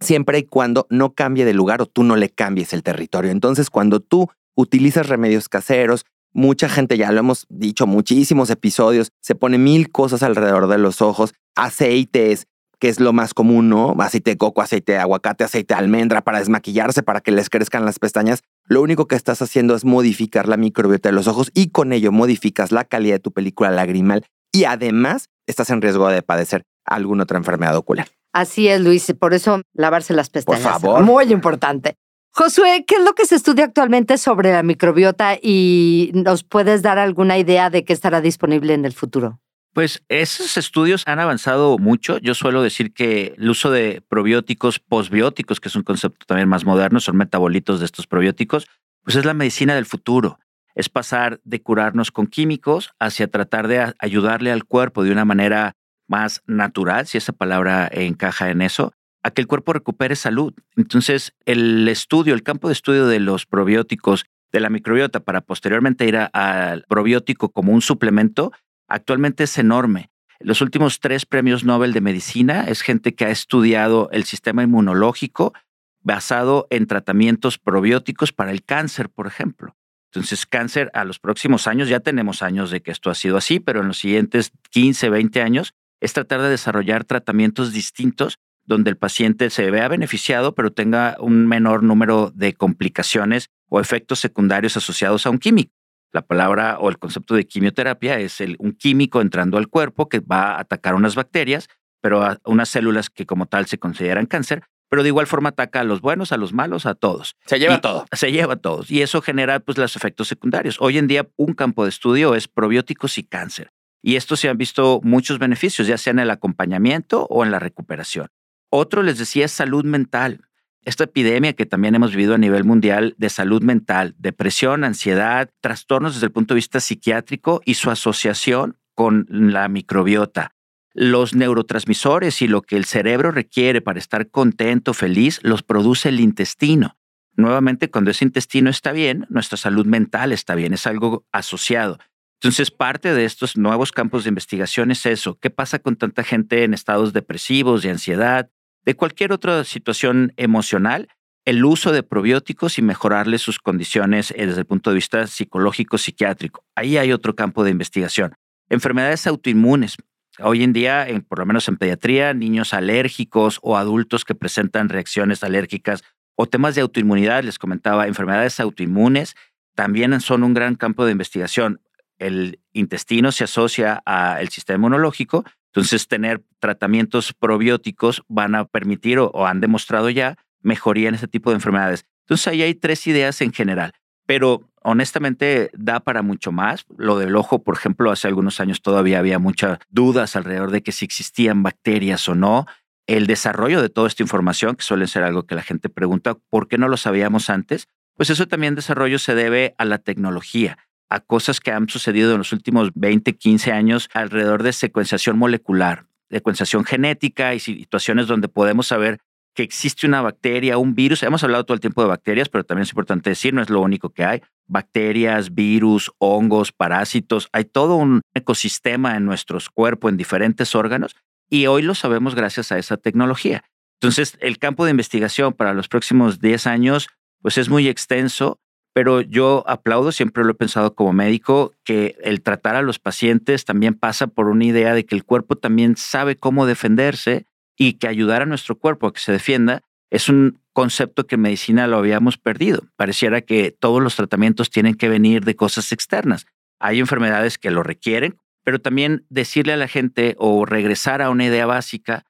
siempre 0.00 0.38
y 0.38 0.44
cuando 0.44 0.86
no 0.90 1.14
cambie 1.14 1.44
de 1.44 1.54
lugar 1.54 1.80
o 1.80 1.86
tú 1.86 2.04
no 2.04 2.16
le 2.16 2.28
cambies 2.28 2.72
el 2.72 2.82
territorio. 2.82 3.30
Entonces, 3.30 3.70
cuando 3.70 4.00
tú 4.00 4.28
utilizas 4.54 5.08
remedios 5.08 5.48
caseros, 5.48 6.04
mucha 6.32 6.68
gente, 6.68 6.96
ya 6.98 7.12
lo 7.12 7.20
hemos 7.20 7.46
dicho, 7.48 7.86
muchísimos 7.86 8.50
episodios, 8.50 9.10
se 9.20 9.34
pone 9.34 9.56
mil 9.56 9.90
cosas 9.90 10.22
alrededor 10.22 10.68
de 10.68 10.78
los 10.78 11.00
ojos, 11.00 11.32
aceites, 11.54 12.46
que 12.78 12.88
es 12.88 13.00
lo 13.00 13.12
más 13.12 13.32
común, 13.34 13.68
¿no? 13.68 13.94
Aceite 13.98 14.32
de 14.32 14.36
coco, 14.36 14.60
aceite 14.60 14.92
de 14.92 14.98
aguacate, 14.98 15.44
aceite 15.44 15.74
de 15.74 15.78
almendra 15.78 16.22
para 16.22 16.40
desmaquillarse, 16.40 17.02
para 17.02 17.20
que 17.20 17.30
les 17.30 17.48
crezcan 17.48 17.84
las 17.84 17.98
pestañas. 17.98 18.42
Lo 18.66 18.80
único 18.80 19.06
que 19.06 19.16
estás 19.16 19.42
haciendo 19.42 19.74
es 19.74 19.84
modificar 19.84 20.48
la 20.48 20.56
microbiota 20.56 21.10
de 21.10 21.14
los 21.14 21.26
ojos 21.26 21.50
y 21.54 21.70
con 21.70 21.92
ello 21.92 22.12
modificas 22.12 22.72
la 22.72 22.84
calidad 22.84 23.16
de 23.16 23.20
tu 23.20 23.32
película 23.32 23.70
lagrimal 23.70 24.24
y 24.52 24.64
además 24.64 25.28
estás 25.46 25.68
en 25.70 25.82
riesgo 25.82 26.08
de 26.08 26.22
padecer 26.22 26.64
alguna 26.86 27.24
otra 27.24 27.38
enfermedad 27.38 27.76
ocular. 27.76 28.08
Así 28.32 28.68
es, 28.68 28.80
Luis, 28.80 29.12
por 29.18 29.34
eso 29.34 29.60
lavarse 29.74 30.14
las 30.14 30.30
pestañas. 30.30 30.62
Por 30.62 30.72
favor. 30.72 31.04
Muy 31.04 31.30
importante. 31.32 31.96
Josué, 32.32 32.84
¿qué 32.86 32.96
es 32.96 33.04
lo 33.04 33.12
que 33.12 33.26
se 33.26 33.36
estudia 33.36 33.64
actualmente 33.64 34.18
sobre 34.18 34.52
la 34.52 34.64
microbiota 34.64 35.38
y 35.40 36.10
nos 36.14 36.42
puedes 36.42 36.82
dar 36.82 36.98
alguna 36.98 37.38
idea 37.38 37.70
de 37.70 37.84
qué 37.84 37.92
estará 37.92 38.20
disponible 38.20 38.74
en 38.74 38.84
el 38.84 38.92
futuro? 38.92 39.40
Pues 39.74 40.04
esos 40.08 40.56
estudios 40.56 41.02
han 41.04 41.18
avanzado 41.18 41.78
mucho. 41.78 42.18
Yo 42.18 42.34
suelo 42.34 42.62
decir 42.62 42.94
que 42.94 43.34
el 43.36 43.50
uso 43.50 43.72
de 43.72 44.02
probióticos, 44.08 44.78
posbióticos, 44.78 45.58
que 45.58 45.66
es 45.66 45.74
un 45.74 45.82
concepto 45.82 46.24
también 46.26 46.48
más 46.48 46.64
moderno, 46.64 47.00
son 47.00 47.16
metabolitos 47.16 47.80
de 47.80 47.86
estos 47.86 48.06
probióticos, 48.06 48.68
pues 49.02 49.16
es 49.16 49.24
la 49.24 49.34
medicina 49.34 49.74
del 49.74 49.84
futuro. 49.84 50.38
Es 50.76 50.88
pasar 50.88 51.40
de 51.42 51.60
curarnos 51.60 52.12
con 52.12 52.28
químicos 52.28 52.92
hacia 53.00 53.26
tratar 53.26 53.66
de 53.66 53.92
ayudarle 53.98 54.52
al 54.52 54.64
cuerpo 54.64 55.02
de 55.02 55.10
una 55.10 55.24
manera 55.24 55.74
más 56.06 56.42
natural, 56.46 57.08
si 57.08 57.18
esa 57.18 57.32
palabra 57.32 57.90
encaja 57.92 58.50
en 58.50 58.62
eso, 58.62 58.92
a 59.24 59.32
que 59.32 59.40
el 59.40 59.48
cuerpo 59.48 59.72
recupere 59.72 60.14
salud. 60.14 60.54
Entonces, 60.76 61.34
el 61.46 61.88
estudio, 61.88 62.34
el 62.34 62.44
campo 62.44 62.68
de 62.68 62.74
estudio 62.74 63.08
de 63.08 63.18
los 63.18 63.44
probióticos, 63.44 64.24
de 64.52 64.60
la 64.60 64.70
microbiota, 64.70 65.18
para 65.18 65.40
posteriormente 65.40 66.06
ir 66.06 66.16
al 66.16 66.84
probiótico 66.84 67.48
como 67.48 67.72
un 67.72 67.82
suplemento, 67.82 68.52
actualmente 68.88 69.44
es 69.44 69.58
enorme. 69.58 70.10
Los 70.40 70.60
últimos 70.60 71.00
tres 71.00 71.26
premios 71.26 71.64
Nobel 71.64 71.92
de 71.92 72.00
Medicina 72.00 72.64
es 72.64 72.82
gente 72.82 73.14
que 73.14 73.24
ha 73.24 73.30
estudiado 73.30 74.08
el 74.12 74.24
sistema 74.24 74.62
inmunológico 74.62 75.54
basado 76.02 76.66
en 76.70 76.86
tratamientos 76.86 77.58
probióticos 77.58 78.32
para 78.32 78.50
el 78.50 78.62
cáncer, 78.62 79.08
por 79.08 79.26
ejemplo. 79.26 79.74
Entonces, 80.12 80.46
cáncer 80.46 80.90
a 80.94 81.04
los 81.04 81.18
próximos 81.18 81.66
años, 81.66 81.88
ya 81.88 81.98
tenemos 81.98 82.42
años 82.42 82.70
de 82.70 82.82
que 82.82 82.92
esto 82.92 83.10
ha 83.10 83.14
sido 83.14 83.36
así, 83.36 83.58
pero 83.58 83.80
en 83.80 83.88
los 83.88 83.98
siguientes 83.98 84.52
15, 84.70 85.08
20 85.08 85.42
años, 85.42 85.74
es 86.00 86.12
tratar 86.12 86.42
de 86.42 86.50
desarrollar 86.50 87.04
tratamientos 87.04 87.72
distintos 87.72 88.38
donde 88.64 88.90
el 88.90 88.96
paciente 88.96 89.50
se 89.50 89.70
vea 89.70 89.88
beneficiado, 89.88 90.54
pero 90.54 90.72
tenga 90.72 91.16
un 91.18 91.46
menor 91.46 91.82
número 91.82 92.30
de 92.34 92.54
complicaciones 92.54 93.50
o 93.68 93.80
efectos 93.80 94.20
secundarios 94.20 94.76
asociados 94.76 95.26
a 95.26 95.30
un 95.30 95.38
químico. 95.38 95.73
La 96.14 96.22
palabra 96.22 96.78
o 96.78 96.88
el 96.88 96.98
concepto 96.98 97.34
de 97.34 97.44
quimioterapia 97.44 98.20
es 98.20 98.40
el, 98.40 98.54
un 98.60 98.70
químico 98.72 99.20
entrando 99.20 99.58
al 99.58 99.66
cuerpo 99.66 100.08
que 100.08 100.20
va 100.20 100.52
a 100.52 100.60
atacar 100.60 100.94
unas 100.94 101.16
bacterias, 101.16 101.68
pero 102.00 102.22
a 102.22 102.38
unas 102.44 102.68
células 102.68 103.10
que 103.10 103.26
como 103.26 103.46
tal 103.46 103.66
se 103.66 103.78
consideran 103.78 104.26
cáncer, 104.26 104.62
pero 104.88 105.02
de 105.02 105.08
igual 105.08 105.26
forma 105.26 105.48
ataca 105.48 105.80
a 105.80 105.84
los 105.84 106.00
buenos, 106.00 106.30
a 106.30 106.36
los 106.36 106.52
malos, 106.52 106.86
a 106.86 106.94
todos. 106.94 107.34
Se 107.46 107.58
lleva 107.58 107.80
todo. 107.80 108.06
Se 108.12 108.30
lleva 108.30 108.52
a 108.52 108.56
todos. 108.56 108.92
Y 108.92 109.02
eso 109.02 109.22
genera 109.22 109.58
pues 109.58 109.76
los 109.76 109.96
efectos 109.96 110.28
secundarios. 110.28 110.76
Hoy 110.78 110.98
en 110.98 111.08
día 111.08 111.26
un 111.34 111.52
campo 111.52 111.82
de 111.82 111.90
estudio 111.90 112.36
es 112.36 112.46
probióticos 112.46 113.18
y 113.18 113.24
cáncer. 113.24 113.72
Y 114.00 114.14
esto 114.14 114.36
se 114.36 114.48
han 114.48 114.56
visto 114.56 115.00
muchos 115.02 115.40
beneficios, 115.40 115.88
ya 115.88 115.98
sea 115.98 116.12
en 116.12 116.20
el 116.20 116.30
acompañamiento 116.30 117.26
o 117.28 117.44
en 117.44 117.50
la 117.50 117.58
recuperación. 117.58 118.28
Otro, 118.70 119.02
les 119.02 119.18
decía, 119.18 119.46
es 119.46 119.52
salud 119.52 119.84
mental 119.84 120.42
esta 120.84 121.04
epidemia 121.04 121.52
que 121.52 121.66
también 121.66 121.94
hemos 121.94 122.10
vivido 122.10 122.34
a 122.34 122.38
nivel 122.38 122.64
mundial 122.64 123.14
de 123.18 123.30
salud 123.30 123.62
mental, 123.62 124.14
depresión, 124.18 124.84
ansiedad, 124.84 125.50
trastornos 125.60 126.14
desde 126.14 126.26
el 126.26 126.32
punto 126.32 126.54
de 126.54 126.56
vista 126.56 126.80
psiquiátrico 126.80 127.62
y 127.64 127.74
su 127.74 127.90
asociación 127.90 128.76
con 128.94 129.26
la 129.28 129.68
microbiota. 129.68 130.52
Los 130.92 131.34
neurotransmisores 131.34 132.40
y 132.42 132.48
lo 132.48 132.62
que 132.62 132.76
el 132.76 132.84
cerebro 132.84 133.32
requiere 133.32 133.80
para 133.80 133.98
estar 133.98 134.30
contento, 134.30 134.94
feliz, 134.94 135.40
los 135.42 135.62
produce 135.62 136.08
el 136.08 136.20
intestino. 136.20 136.96
Nuevamente, 137.36 137.90
cuando 137.90 138.12
ese 138.12 138.24
intestino 138.24 138.70
está 138.70 138.92
bien, 138.92 139.26
nuestra 139.28 139.56
salud 139.56 139.86
mental 139.86 140.30
está 140.30 140.54
bien, 140.54 140.72
es 140.72 140.86
algo 140.86 141.26
asociado. 141.32 141.98
Entonces, 142.40 142.70
parte 142.70 143.14
de 143.14 143.24
estos 143.24 143.56
nuevos 143.56 143.90
campos 143.90 144.24
de 144.24 144.28
investigación 144.28 144.90
es 144.90 145.06
eso. 145.06 145.38
¿Qué 145.40 145.50
pasa 145.50 145.78
con 145.78 145.96
tanta 145.96 146.22
gente 146.22 146.62
en 146.62 146.74
estados 146.74 147.12
depresivos, 147.12 147.82
de 147.82 147.90
ansiedad, 147.90 148.50
de 148.84 148.94
cualquier 148.94 149.32
otra 149.32 149.64
situación 149.64 150.32
emocional, 150.36 151.08
el 151.44 151.64
uso 151.64 151.92
de 151.92 152.02
probióticos 152.02 152.78
y 152.78 152.82
mejorarle 152.82 153.38
sus 153.38 153.58
condiciones 153.58 154.32
eh, 154.32 154.46
desde 154.46 154.60
el 154.60 154.66
punto 154.66 154.90
de 154.90 154.94
vista 154.94 155.26
psicológico, 155.26 155.98
psiquiátrico. 155.98 156.64
Ahí 156.74 156.96
hay 156.96 157.12
otro 157.12 157.34
campo 157.34 157.64
de 157.64 157.70
investigación. 157.70 158.34
Enfermedades 158.70 159.26
autoinmunes. 159.26 159.96
Hoy 160.40 160.64
en 160.64 160.72
día, 160.72 161.06
por 161.28 161.38
lo 161.38 161.46
menos 161.46 161.68
en 161.68 161.76
pediatría, 161.76 162.34
niños 162.34 162.74
alérgicos 162.74 163.60
o 163.62 163.76
adultos 163.76 164.24
que 164.24 164.34
presentan 164.34 164.88
reacciones 164.88 165.44
alérgicas 165.44 166.02
o 166.34 166.46
temas 166.46 166.74
de 166.74 166.80
autoinmunidad, 166.80 167.44
les 167.44 167.58
comentaba, 167.58 168.08
enfermedades 168.08 168.58
autoinmunes 168.58 169.36
también 169.74 170.20
son 170.20 170.42
un 170.42 170.54
gran 170.54 170.74
campo 170.76 171.04
de 171.04 171.12
investigación. 171.12 171.80
El 172.18 172.60
intestino 172.72 173.32
se 173.32 173.44
asocia 173.44 174.02
al 174.04 174.48
sistema 174.48 174.76
inmunológico 174.76 175.44
entonces, 175.74 176.06
tener 176.06 176.40
tratamientos 176.60 177.32
probióticos 177.32 178.22
van 178.28 178.54
a 178.54 178.64
permitir 178.64 179.18
o, 179.18 179.44
han 179.44 179.60
demostrado 179.60 180.08
ya 180.08 180.36
mejoría 180.62 181.08
en 181.08 181.16
este 181.16 181.26
tipo 181.26 181.50
de 181.50 181.56
enfermedades. 181.56 182.06
Entonces 182.20 182.46
ahí 182.46 182.62
hay 182.62 182.76
tres 182.76 183.04
ideas 183.08 183.40
en 183.40 183.52
general, 183.52 183.92
pero 184.24 184.70
honestamente 184.84 185.72
da 185.74 185.98
para 185.98 186.22
mucho 186.22 186.52
más. 186.52 186.86
Lo 186.96 187.18
del 187.18 187.34
ojo, 187.34 187.64
por 187.64 187.74
ejemplo, 187.74 188.12
hace 188.12 188.28
algunos 188.28 188.60
años 188.60 188.82
todavía 188.82 189.18
había 189.18 189.40
muchas 189.40 189.80
dudas 189.88 190.36
alrededor 190.36 190.70
de 190.70 190.84
que 190.84 190.92
si 190.92 191.04
existían 191.04 191.64
bacterias 191.64 192.28
o 192.28 192.36
no. 192.36 192.66
El 193.08 193.26
desarrollo 193.26 193.82
de 193.82 193.88
toda 193.88 194.06
esta 194.06 194.22
información, 194.22 194.76
que 194.76 194.84
suele 194.84 195.08
ser 195.08 195.24
algo 195.24 195.44
que 195.44 195.56
la 195.56 195.62
gente 195.62 195.88
pregunta, 195.88 196.36
¿por 196.50 196.68
qué 196.68 196.78
no 196.78 196.86
lo 196.86 196.96
sabíamos 196.96 197.50
antes? 197.50 197.88
Pues 198.14 198.30
eso 198.30 198.46
también 198.46 198.76
desarrollo 198.76 199.18
se 199.18 199.34
debe 199.34 199.74
a 199.76 199.84
la 199.84 199.98
tecnología, 199.98 200.78
a 201.14 201.20
cosas 201.20 201.60
que 201.60 201.70
han 201.70 201.88
sucedido 201.88 202.32
en 202.32 202.38
los 202.38 202.52
últimos 202.52 202.90
20, 202.94 203.36
15 203.36 203.72
años 203.72 204.08
alrededor 204.14 204.62
de 204.62 204.72
secuenciación 204.72 205.38
molecular, 205.38 206.06
secuenciación 206.28 206.84
genética 206.84 207.54
y 207.54 207.60
situaciones 207.60 208.26
donde 208.26 208.48
podemos 208.48 208.88
saber 208.88 209.20
que 209.54 209.62
existe 209.62 210.06
una 210.06 210.20
bacteria, 210.20 210.76
un 210.78 210.96
virus. 210.96 211.22
Hemos 211.22 211.44
hablado 211.44 211.64
todo 211.64 211.76
el 211.76 211.80
tiempo 211.80 212.02
de 212.02 212.08
bacterias, 212.08 212.48
pero 212.48 212.64
también 212.64 212.82
es 212.82 212.90
importante 212.90 213.30
decir, 213.30 213.54
no 213.54 213.62
es 213.62 213.70
lo 213.70 213.80
único 213.80 214.10
que 214.10 214.24
hay. 214.24 214.42
Bacterias, 214.66 215.54
virus, 215.54 216.10
hongos, 216.18 216.72
parásitos, 216.72 217.48
hay 217.52 217.64
todo 217.64 217.94
un 217.94 218.22
ecosistema 218.34 219.16
en 219.16 219.24
nuestros 219.24 219.70
cuerpos, 219.70 220.10
en 220.10 220.16
diferentes 220.16 220.74
órganos, 220.74 221.14
y 221.48 221.66
hoy 221.66 221.82
lo 221.82 221.94
sabemos 221.94 222.34
gracias 222.34 222.72
a 222.72 222.78
esa 222.78 222.96
tecnología. 222.96 223.62
Entonces, 224.00 224.36
el 224.40 224.58
campo 224.58 224.84
de 224.84 224.90
investigación 224.90 225.52
para 225.52 225.72
los 225.72 225.86
próximos 225.86 226.40
10 226.40 226.66
años, 226.66 227.08
pues 227.40 227.56
es 227.58 227.68
muy 227.68 227.86
extenso, 227.86 228.58
pero 228.94 229.20
yo 229.20 229.64
aplaudo, 229.66 230.12
siempre 230.12 230.44
lo 230.44 230.52
he 230.52 230.54
pensado 230.54 230.94
como 230.94 231.12
médico, 231.12 231.74
que 231.84 232.16
el 232.22 232.42
tratar 232.42 232.76
a 232.76 232.82
los 232.82 233.00
pacientes 233.00 233.64
también 233.64 233.94
pasa 233.94 234.28
por 234.28 234.48
una 234.48 234.64
idea 234.64 234.94
de 234.94 235.04
que 235.04 235.16
el 235.16 235.24
cuerpo 235.24 235.56
también 235.56 235.96
sabe 235.96 236.36
cómo 236.36 236.64
defenderse 236.64 237.44
y 237.76 237.94
que 237.94 238.06
ayudar 238.06 238.42
a 238.42 238.46
nuestro 238.46 238.78
cuerpo 238.78 239.08
a 239.08 239.12
que 239.12 239.20
se 239.20 239.32
defienda 239.32 239.82
es 240.10 240.28
un 240.28 240.60
concepto 240.72 241.26
que 241.26 241.34
en 241.34 241.40
medicina 241.40 241.88
lo 241.88 241.96
habíamos 241.96 242.38
perdido. 242.38 242.84
Pareciera 242.94 243.40
que 243.40 243.72
todos 243.72 244.00
los 244.00 244.14
tratamientos 244.14 244.70
tienen 244.70 244.94
que 244.94 245.08
venir 245.08 245.44
de 245.44 245.56
cosas 245.56 245.90
externas. 245.90 246.46
Hay 246.78 247.00
enfermedades 247.00 247.58
que 247.58 247.72
lo 247.72 247.82
requieren, 247.82 248.36
pero 248.62 248.80
también 248.80 249.26
decirle 249.28 249.72
a 249.72 249.76
la 249.76 249.88
gente 249.88 250.36
o 250.38 250.66
regresar 250.66 251.20
a 251.20 251.30
una 251.30 251.46
idea 251.46 251.66
básica, 251.66 252.24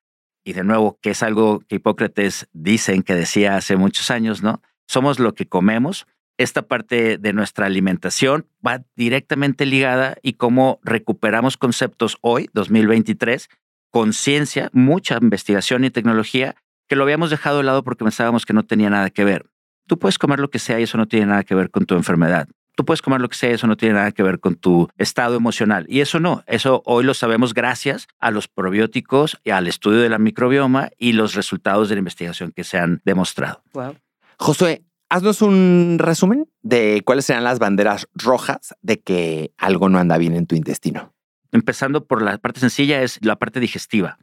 y 0.45 0.55
de 0.55 0.65
nuevo, 0.65 0.99
que 1.03 1.11
es 1.11 1.23
algo 1.23 1.61
que 1.69 1.77
Hipócrates 1.77 2.49
dicen 2.53 3.03
que 3.03 3.15
decía 3.15 3.57
hace 3.57 3.77
muchos 3.77 4.11
años, 4.11 4.43
¿no? 4.43 4.63
Somos 4.87 5.19
lo 5.19 5.35
que 5.35 5.47
comemos. 5.47 6.07
Esta 6.37 6.63
parte 6.63 7.17
de 7.17 7.33
nuestra 7.33 7.67
alimentación 7.67 8.47
va 8.67 8.83
directamente 8.97 9.67
ligada 9.67 10.17
y 10.21 10.33
cómo 10.33 10.81
recuperamos 10.83 11.57
conceptos 11.57 12.19
hoy, 12.23 12.51
2023, 12.55 13.49
conciencia, 13.91 14.69
mucha 14.73 15.17
investigación 15.21 15.85
y 15.85 15.91
tecnología 15.91 16.57
que 16.89 16.97
lo 16.97 17.05
habíamos 17.05 17.31
dejado 17.31 17.59
de 17.59 17.65
lado 17.65 17.85
porque 17.85 18.05
pensábamos 18.05 18.47
que 18.47 18.53
no 18.53 18.65
tenía 18.65 18.91
nada 18.91 19.11
que 19.11 19.25
ver. 19.25 19.47
Tú 19.87 19.99
puedes 19.99 20.19
comer 20.19 20.41
lo 20.41 20.51
que 20.51 20.59
sea 20.59 20.81
y 20.81 20.85
eso 20.85 20.99
no 20.99 21.07
tiene 21.07 21.27
nada 21.27 21.45
que 21.45 21.55
ver 21.55 21.71
con 21.71 21.87
tu 21.87 21.95
enfermedad. 21.95 22.49
Tú 22.75 22.85
puedes 22.85 23.03
comer 23.03 23.21
lo 23.21 23.29
que 23.29 23.37
sea 23.37 23.51
y 23.51 23.55
eso 23.55 23.69
no 23.69 23.77
tiene 23.77 23.95
nada 23.95 24.11
que 24.11 24.25
ver 24.25 24.41
con 24.41 24.57
tu 24.57 24.89
estado 24.99 25.37
emocional. 25.37 25.87
Y 25.89 26.01
eso 26.01 26.19
no, 26.19 26.43
eso 26.49 26.83
hoy 26.85 27.05
lo 27.05 27.15
sabemos 27.15 27.55
gracias 27.55 28.09
a 28.19 28.33
los 28.33 28.49
probióticos 28.49 29.39
y 29.45 29.51
al 29.51 29.69
estudio 29.69 30.01
de 30.01 30.09
la 30.09 30.19
microbioma 30.19 30.91
y 30.99 31.13
los 31.13 31.35
resultados 31.35 31.89
de 31.89 31.95
la 31.95 32.01
investigación 32.01 32.51
que 32.51 32.65
se 32.65 32.79
han 32.79 33.01
demostrado. 33.05 33.63
Wow. 33.73 33.97
Josué, 34.39 34.83
haznos 35.15 35.43
un 35.43 35.99
resumen 36.01 36.49
de 36.63 37.03
cuáles 37.05 37.27
serán 37.27 37.45
las 37.45 37.61
banderas 37.61 38.09
rojas 38.15 38.75
de 38.83 39.01
que 39.01 39.53
algo 39.59 39.89
no 39.89 40.01
anda 40.01 40.19
bien 40.19 40.35
en 40.35 40.47
tu 40.47 40.57
intestino. 40.57 41.15
Empezando 41.53 42.05
por 42.05 42.21
la 42.21 42.37
parte 42.39 42.59
sencilla 42.59 43.01
es 43.01 43.21
la 43.23 43.37
parte 43.37 43.61
digestiva. 43.61 44.19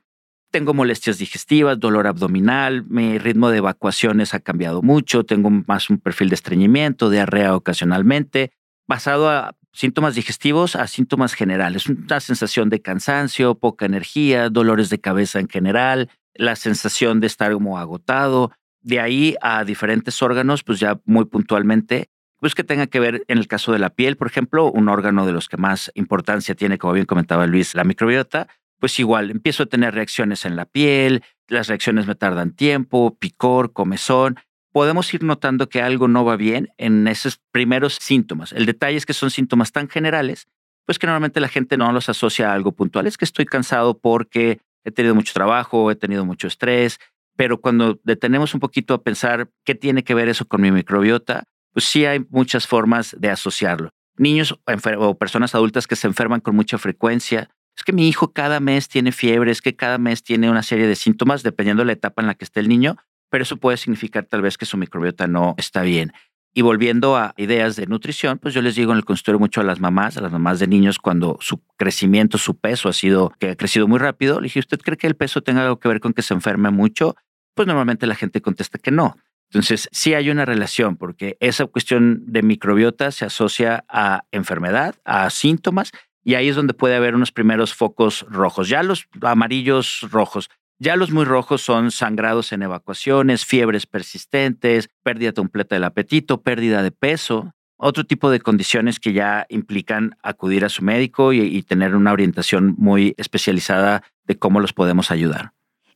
Tengo 0.52 0.74
molestias 0.74 1.18
digestivas, 1.18 1.80
dolor 1.80 2.08
abdominal, 2.08 2.84
mi 2.90 3.18
ritmo 3.20 3.50
de 3.50 3.60
evacuaciones 3.60 4.34
ha 4.34 4.42
cambiado 4.42 4.82
mucho, 4.82 5.24
tengo 5.24 5.50
más 5.50 5.90
un 5.90 5.98
perfil 5.98 6.28
de 6.28 6.36
estreñimiento, 6.36 7.10
diarrea 7.10 7.56
ocasionalmente, 7.56 8.52
basado 8.86 9.30
a 9.30 9.56
síntomas 9.72 10.16
digestivos 10.16 10.76
a 10.76 10.88
síntomas 10.88 11.36
generales, 11.36 11.88
una 11.88 12.20
sensación 12.20 12.70
de 12.70 12.82
cansancio, 12.82 13.56
poca 13.56 13.86
energía, 13.86 14.50
dolores 14.50 14.90
de 14.90 15.00
cabeza 15.00 15.40
en 15.40 15.48
general, 15.48 16.10
la 16.34 16.58
sensación 16.58 17.22
de 17.22 17.28
estar 17.28 17.54
como 17.54 17.78
agotado, 17.78 18.52
de 18.82 19.00
ahí 19.00 19.36
a 19.42 19.64
diferentes 19.64 20.22
órganos, 20.22 20.64
pues 20.64 20.80
ya 20.80 21.00
muy 21.06 21.26
puntualmente, 21.26 22.10
pues 22.40 22.56
que 22.56 22.64
tenga 22.64 22.88
que 22.88 23.00
ver 23.00 23.24
en 23.28 23.38
el 23.38 23.48
caso 23.48 23.72
de 23.72 23.80
la 23.80 23.92
piel, 23.92 24.18
por 24.18 24.28
ejemplo, 24.28 24.72
un 24.72 24.90
órgano 24.90 25.26
de 25.26 25.32
los 25.32 25.48
que 25.48 25.58
más 25.58 25.92
importancia 25.94 26.56
tiene, 26.56 26.78
como 26.78 26.94
bien 26.94 27.06
comentaba 27.06 27.46
Luis, 27.46 27.76
la 27.76 27.84
microbiota, 27.84 28.48
pues 28.80 29.00
igual 29.00 29.30
empiezo 29.30 29.64
a 29.64 29.66
tener 29.68 29.94
reacciones 29.94 30.44
en 30.44 30.56
la 30.56 30.66
piel, 30.66 31.24
las 31.48 31.68
reacciones 31.68 32.08
me 32.08 32.16
tardan 32.16 32.52
tiempo, 32.52 33.16
picor, 33.20 33.74
comezón. 33.74 34.40
Podemos 34.72 35.14
ir 35.14 35.24
notando 35.24 35.70
que 35.70 35.84
algo 35.84 36.08
no 36.08 36.26
va 36.26 36.36
bien 36.36 36.70
en 36.78 37.08
esos 37.08 37.40
primeros 37.52 38.00
síntomas. 38.02 38.54
El 38.54 38.66
detalle 38.66 38.98
es 38.98 39.06
que 39.06 39.14
son 39.14 39.30
síntomas 39.30 39.72
tan 39.72 39.88
generales, 39.88 40.48
pues 40.86 40.98
que 40.98 41.06
normalmente 41.06 41.40
la 41.40 41.48
gente 41.48 41.78
no 41.78 41.92
los 41.92 42.10
asocia 42.10 42.50
a 42.50 42.54
algo 42.56 42.72
puntual. 42.72 43.06
Es 43.06 43.18
que 43.18 43.26
estoy 43.26 43.46
cansado 43.46 44.00
porque 44.00 44.60
he 44.84 44.92
tenido 44.92 45.14
mucho 45.14 45.34
trabajo, 45.34 45.92
he 45.92 45.96
tenido 45.96 46.26
mucho 46.26 46.48
estrés, 46.48 47.00
pero 47.42 47.60
cuando 47.60 48.00
detenemos 48.04 48.54
un 48.54 48.60
poquito 48.60 48.94
a 48.94 49.02
pensar 49.02 49.50
qué 49.66 49.74
tiene 49.74 50.04
que 50.04 50.14
ver 50.14 50.30
eso 50.30 50.46
con 50.46 50.62
mi 50.62 50.72
microbiota, 50.72 51.46
pues 51.74 51.86
sí 51.86 52.06
hay 52.06 52.24
muchas 52.30 52.68
formas 52.68 53.16
de 53.18 53.32
asociarlo. 53.32 53.90
Niños 54.16 54.60
o 55.00 55.18
personas 55.18 55.56
adultas 55.56 55.88
que 55.88 55.96
se 55.96 56.06
enferman 56.06 56.42
con 56.42 56.56
mucha 56.56 56.78
frecuencia. 56.78 57.50
Es 57.76 57.84
que 57.84 57.94
mi 57.94 58.08
hijo 58.08 58.32
cada 58.32 58.60
mes 58.60 58.90
tiene 58.90 59.12
fiebre, 59.12 59.50
es 59.50 59.64
que 59.64 59.76
cada 59.76 59.98
mes 59.98 60.22
tiene 60.22 60.52
una 60.52 60.62
serie 60.62 60.86
de 60.86 60.96
síntomas 60.96 61.42
dependiendo 61.42 61.82
de 61.82 61.88
la 61.88 61.94
etapa 61.94 62.22
en 62.22 62.28
la 62.28 62.36
que 62.36 62.46
esté 62.46 62.60
el 62.60 62.70
niño, 62.70 62.98
pero 63.32 63.42
eso 63.42 63.58
puede 63.58 63.78
significar 63.78 64.26
tal 64.26 64.44
vez 64.44 64.56
que 64.56 64.68
su 64.68 64.78
microbiota 64.78 65.26
no 65.26 65.56
está 65.58 65.82
bien. 65.82 66.14
Y 66.54 66.62
volviendo 66.62 67.18
a 67.18 67.34
ideas 67.38 67.76
de 67.76 67.88
nutrición, 67.88 68.38
pues 68.38 68.54
yo 68.54 68.62
les 68.62 68.76
digo 68.76 68.92
en 68.92 69.00
el 69.00 69.06
consultorio 69.06 69.40
mucho 69.40 69.62
a 69.62 69.64
las 69.64 69.80
mamás, 69.80 70.16
a 70.16 70.22
las 70.22 70.32
mamás 70.32 70.60
de 70.60 70.68
niños, 70.68 71.00
cuando 71.00 71.40
su 71.42 71.60
crecimiento, 71.76 72.38
su 72.38 72.60
peso 72.60 72.88
ha 72.88 72.94
sido, 72.94 73.34
que 73.40 73.50
ha 73.50 73.56
crecido 73.56 73.88
muy 73.88 73.98
rápido, 73.98 74.40
le 74.40 74.44
dije, 74.44 74.60
¿usted 74.60 74.78
cree 74.78 74.98
que 74.98 75.08
el 75.08 75.16
peso 75.16 75.42
tenga 75.42 75.64
algo 75.64 75.80
que 75.80 75.88
ver 75.88 76.02
con 76.02 76.14
que 76.14 76.22
se 76.22 76.36
enferme 76.36 76.70
mucho? 76.70 77.16
Pues 77.54 77.68
normalmente 77.68 78.08
la 78.08 78.16
gente 78.16 78.42
contesta 78.42 78.80
que 78.80 78.92
no. 78.92 79.16
Entonces, 79.50 79.90
sí 79.92 80.14
hay 80.14 80.30
una 80.30 80.46
relación 80.46 80.96
porque 80.96 81.36
esa 81.42 81.66
cuestión 81.66 82.24
de 82.26 82.42
microbiota 82.42 83.12
se 83.12 83.26
asocia 83.26 83.84
a 83.90 84.24
enfermedad, 84.32 84.96
a 85.04 85.30
síntomas, 85.30 85.92
y 86.24 86.36
ahí 86.36 86.48
es 86.48 86.56
donde 86.56 86.74
puede 86.74 86.96
haber 86.96 87.16
unos 87.16 87.34
primeros 87.34 87.74
focos 87.74 88.26
rojos. 88.30 88.70
Ya 88.70 88.82
los 88.82 89.08
amarillos 89.22 90.08
rojos, 90.10 90.50
ya 90.80 90.96
los 90.96 91.12
muy 91.12 91.26
rojos 91.26 91.62
son 91.62 91.92
sangrados 91.92 92.54
en 92.54 92.62
evacuaciones, 92.62 93.46
fiebres 93.46 93.86
persistentes, 93.88 94.90
pérdida 95.04 95.34
completa 95.34 95.76
del 95.76 95.84
apetito, 95.84 96.42
pérdida 96.42 96.82
de 96.82 96.92
peso, 96.92 97.52
otro 97.76 98.06
tipo 98.06 98.30
de 98.30 98.40
condiciones 98.40 99.00
que 99.02 99.12
ya 99.12 99.46
implican 99.50 100.16
acudir 100.24 100.64
a 100.64 100.70
su 100.70 100.82
médico 100.82 101.34
y, 101.34 101.42
y 101.42 101.64
tener 101.64 101.96
una 101.96 102.14
orientación 102.14 102.76
muy 102.78 103.16
especializada 103.18 104.04
de 104.24 104.38
cómo 104.38 104.62
los 104.62 104.72
podemos 104.72 105.12
ayudar. 105.12 105.52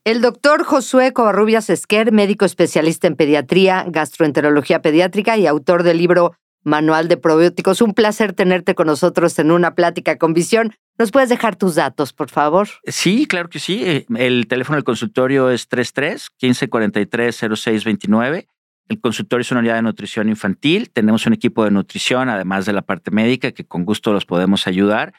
El 0.06 0.20
doctor 0.20 0.62
Josué 0.62 1.12
Covarrubias 1.12 1.68
Esquer, 1.68 2.12
médico 2.12 2.44
especialista 2.44 3.08
en 3.08 3.16
pediatría, 3.16 3.84
gastroenterología 3.88 4.80
pediátrica 4.80 5.36
y 5.36 5.48
autor 5.48 5.82
del 5.82 5.98
libro 5.98 6.36
Manual 6.62 7.08
de 7.08 7.16
Probióticos. 7.16 7.82
Un 7.82 7.92
placer 7.92 8.32
tenerte 8.32 8.76
con 8.76 8.86
nosotros 8.86 9.36
en 9.40 9.50
una 9.50 9.74
plática 9.74 10.16
con 10.16 10.32
visión. 10.32 10.72
¿Nos 10.96 11.10
puedes 11.10 11.28
dejar 11.28 11.56
tus 11.56 11.74
datos, 11.74 12.12
por 12.12 12.30
favor? 12.30 12.68
Sí, 12.84 13.26
claro 13.26 13.48
que 13.48 13.58
sí. 13.58 13.82
Eh, 13.84 14.06
el 14.16 14.46
teléfono 14.46 14.76
del 14.76 14.84
consultorio 14.84 15.50
es 15.50 15.66
33 15.66 16.28
1543 16.40 17.36
0629. 17.36 18.46
El 18.88 19.00
consultorio 19.00 19.40
es 19.40 19.50
una 19.50 19.58
unidad 19.58 19.74
de 19.74 19.82
nutrición 19.82 20.28
infantil. 20.28 20.88
Tenemos 20.92 21.26
un 21.26 21.32
equipo 21.32 21.64
de 21.64 21.72
nutrición, 21.72 22.28
además 22.28 22.64
de 22.64 22.74
la 22.74 22.82
parte 22.82 23.10
médica, 23.10 23.50
que 23.50 23.64
con 23.64 23.84
gusto 23.84 24.12
los 24.12 24.24
podemos 24.24 24.68
ayudar 24.68 25.14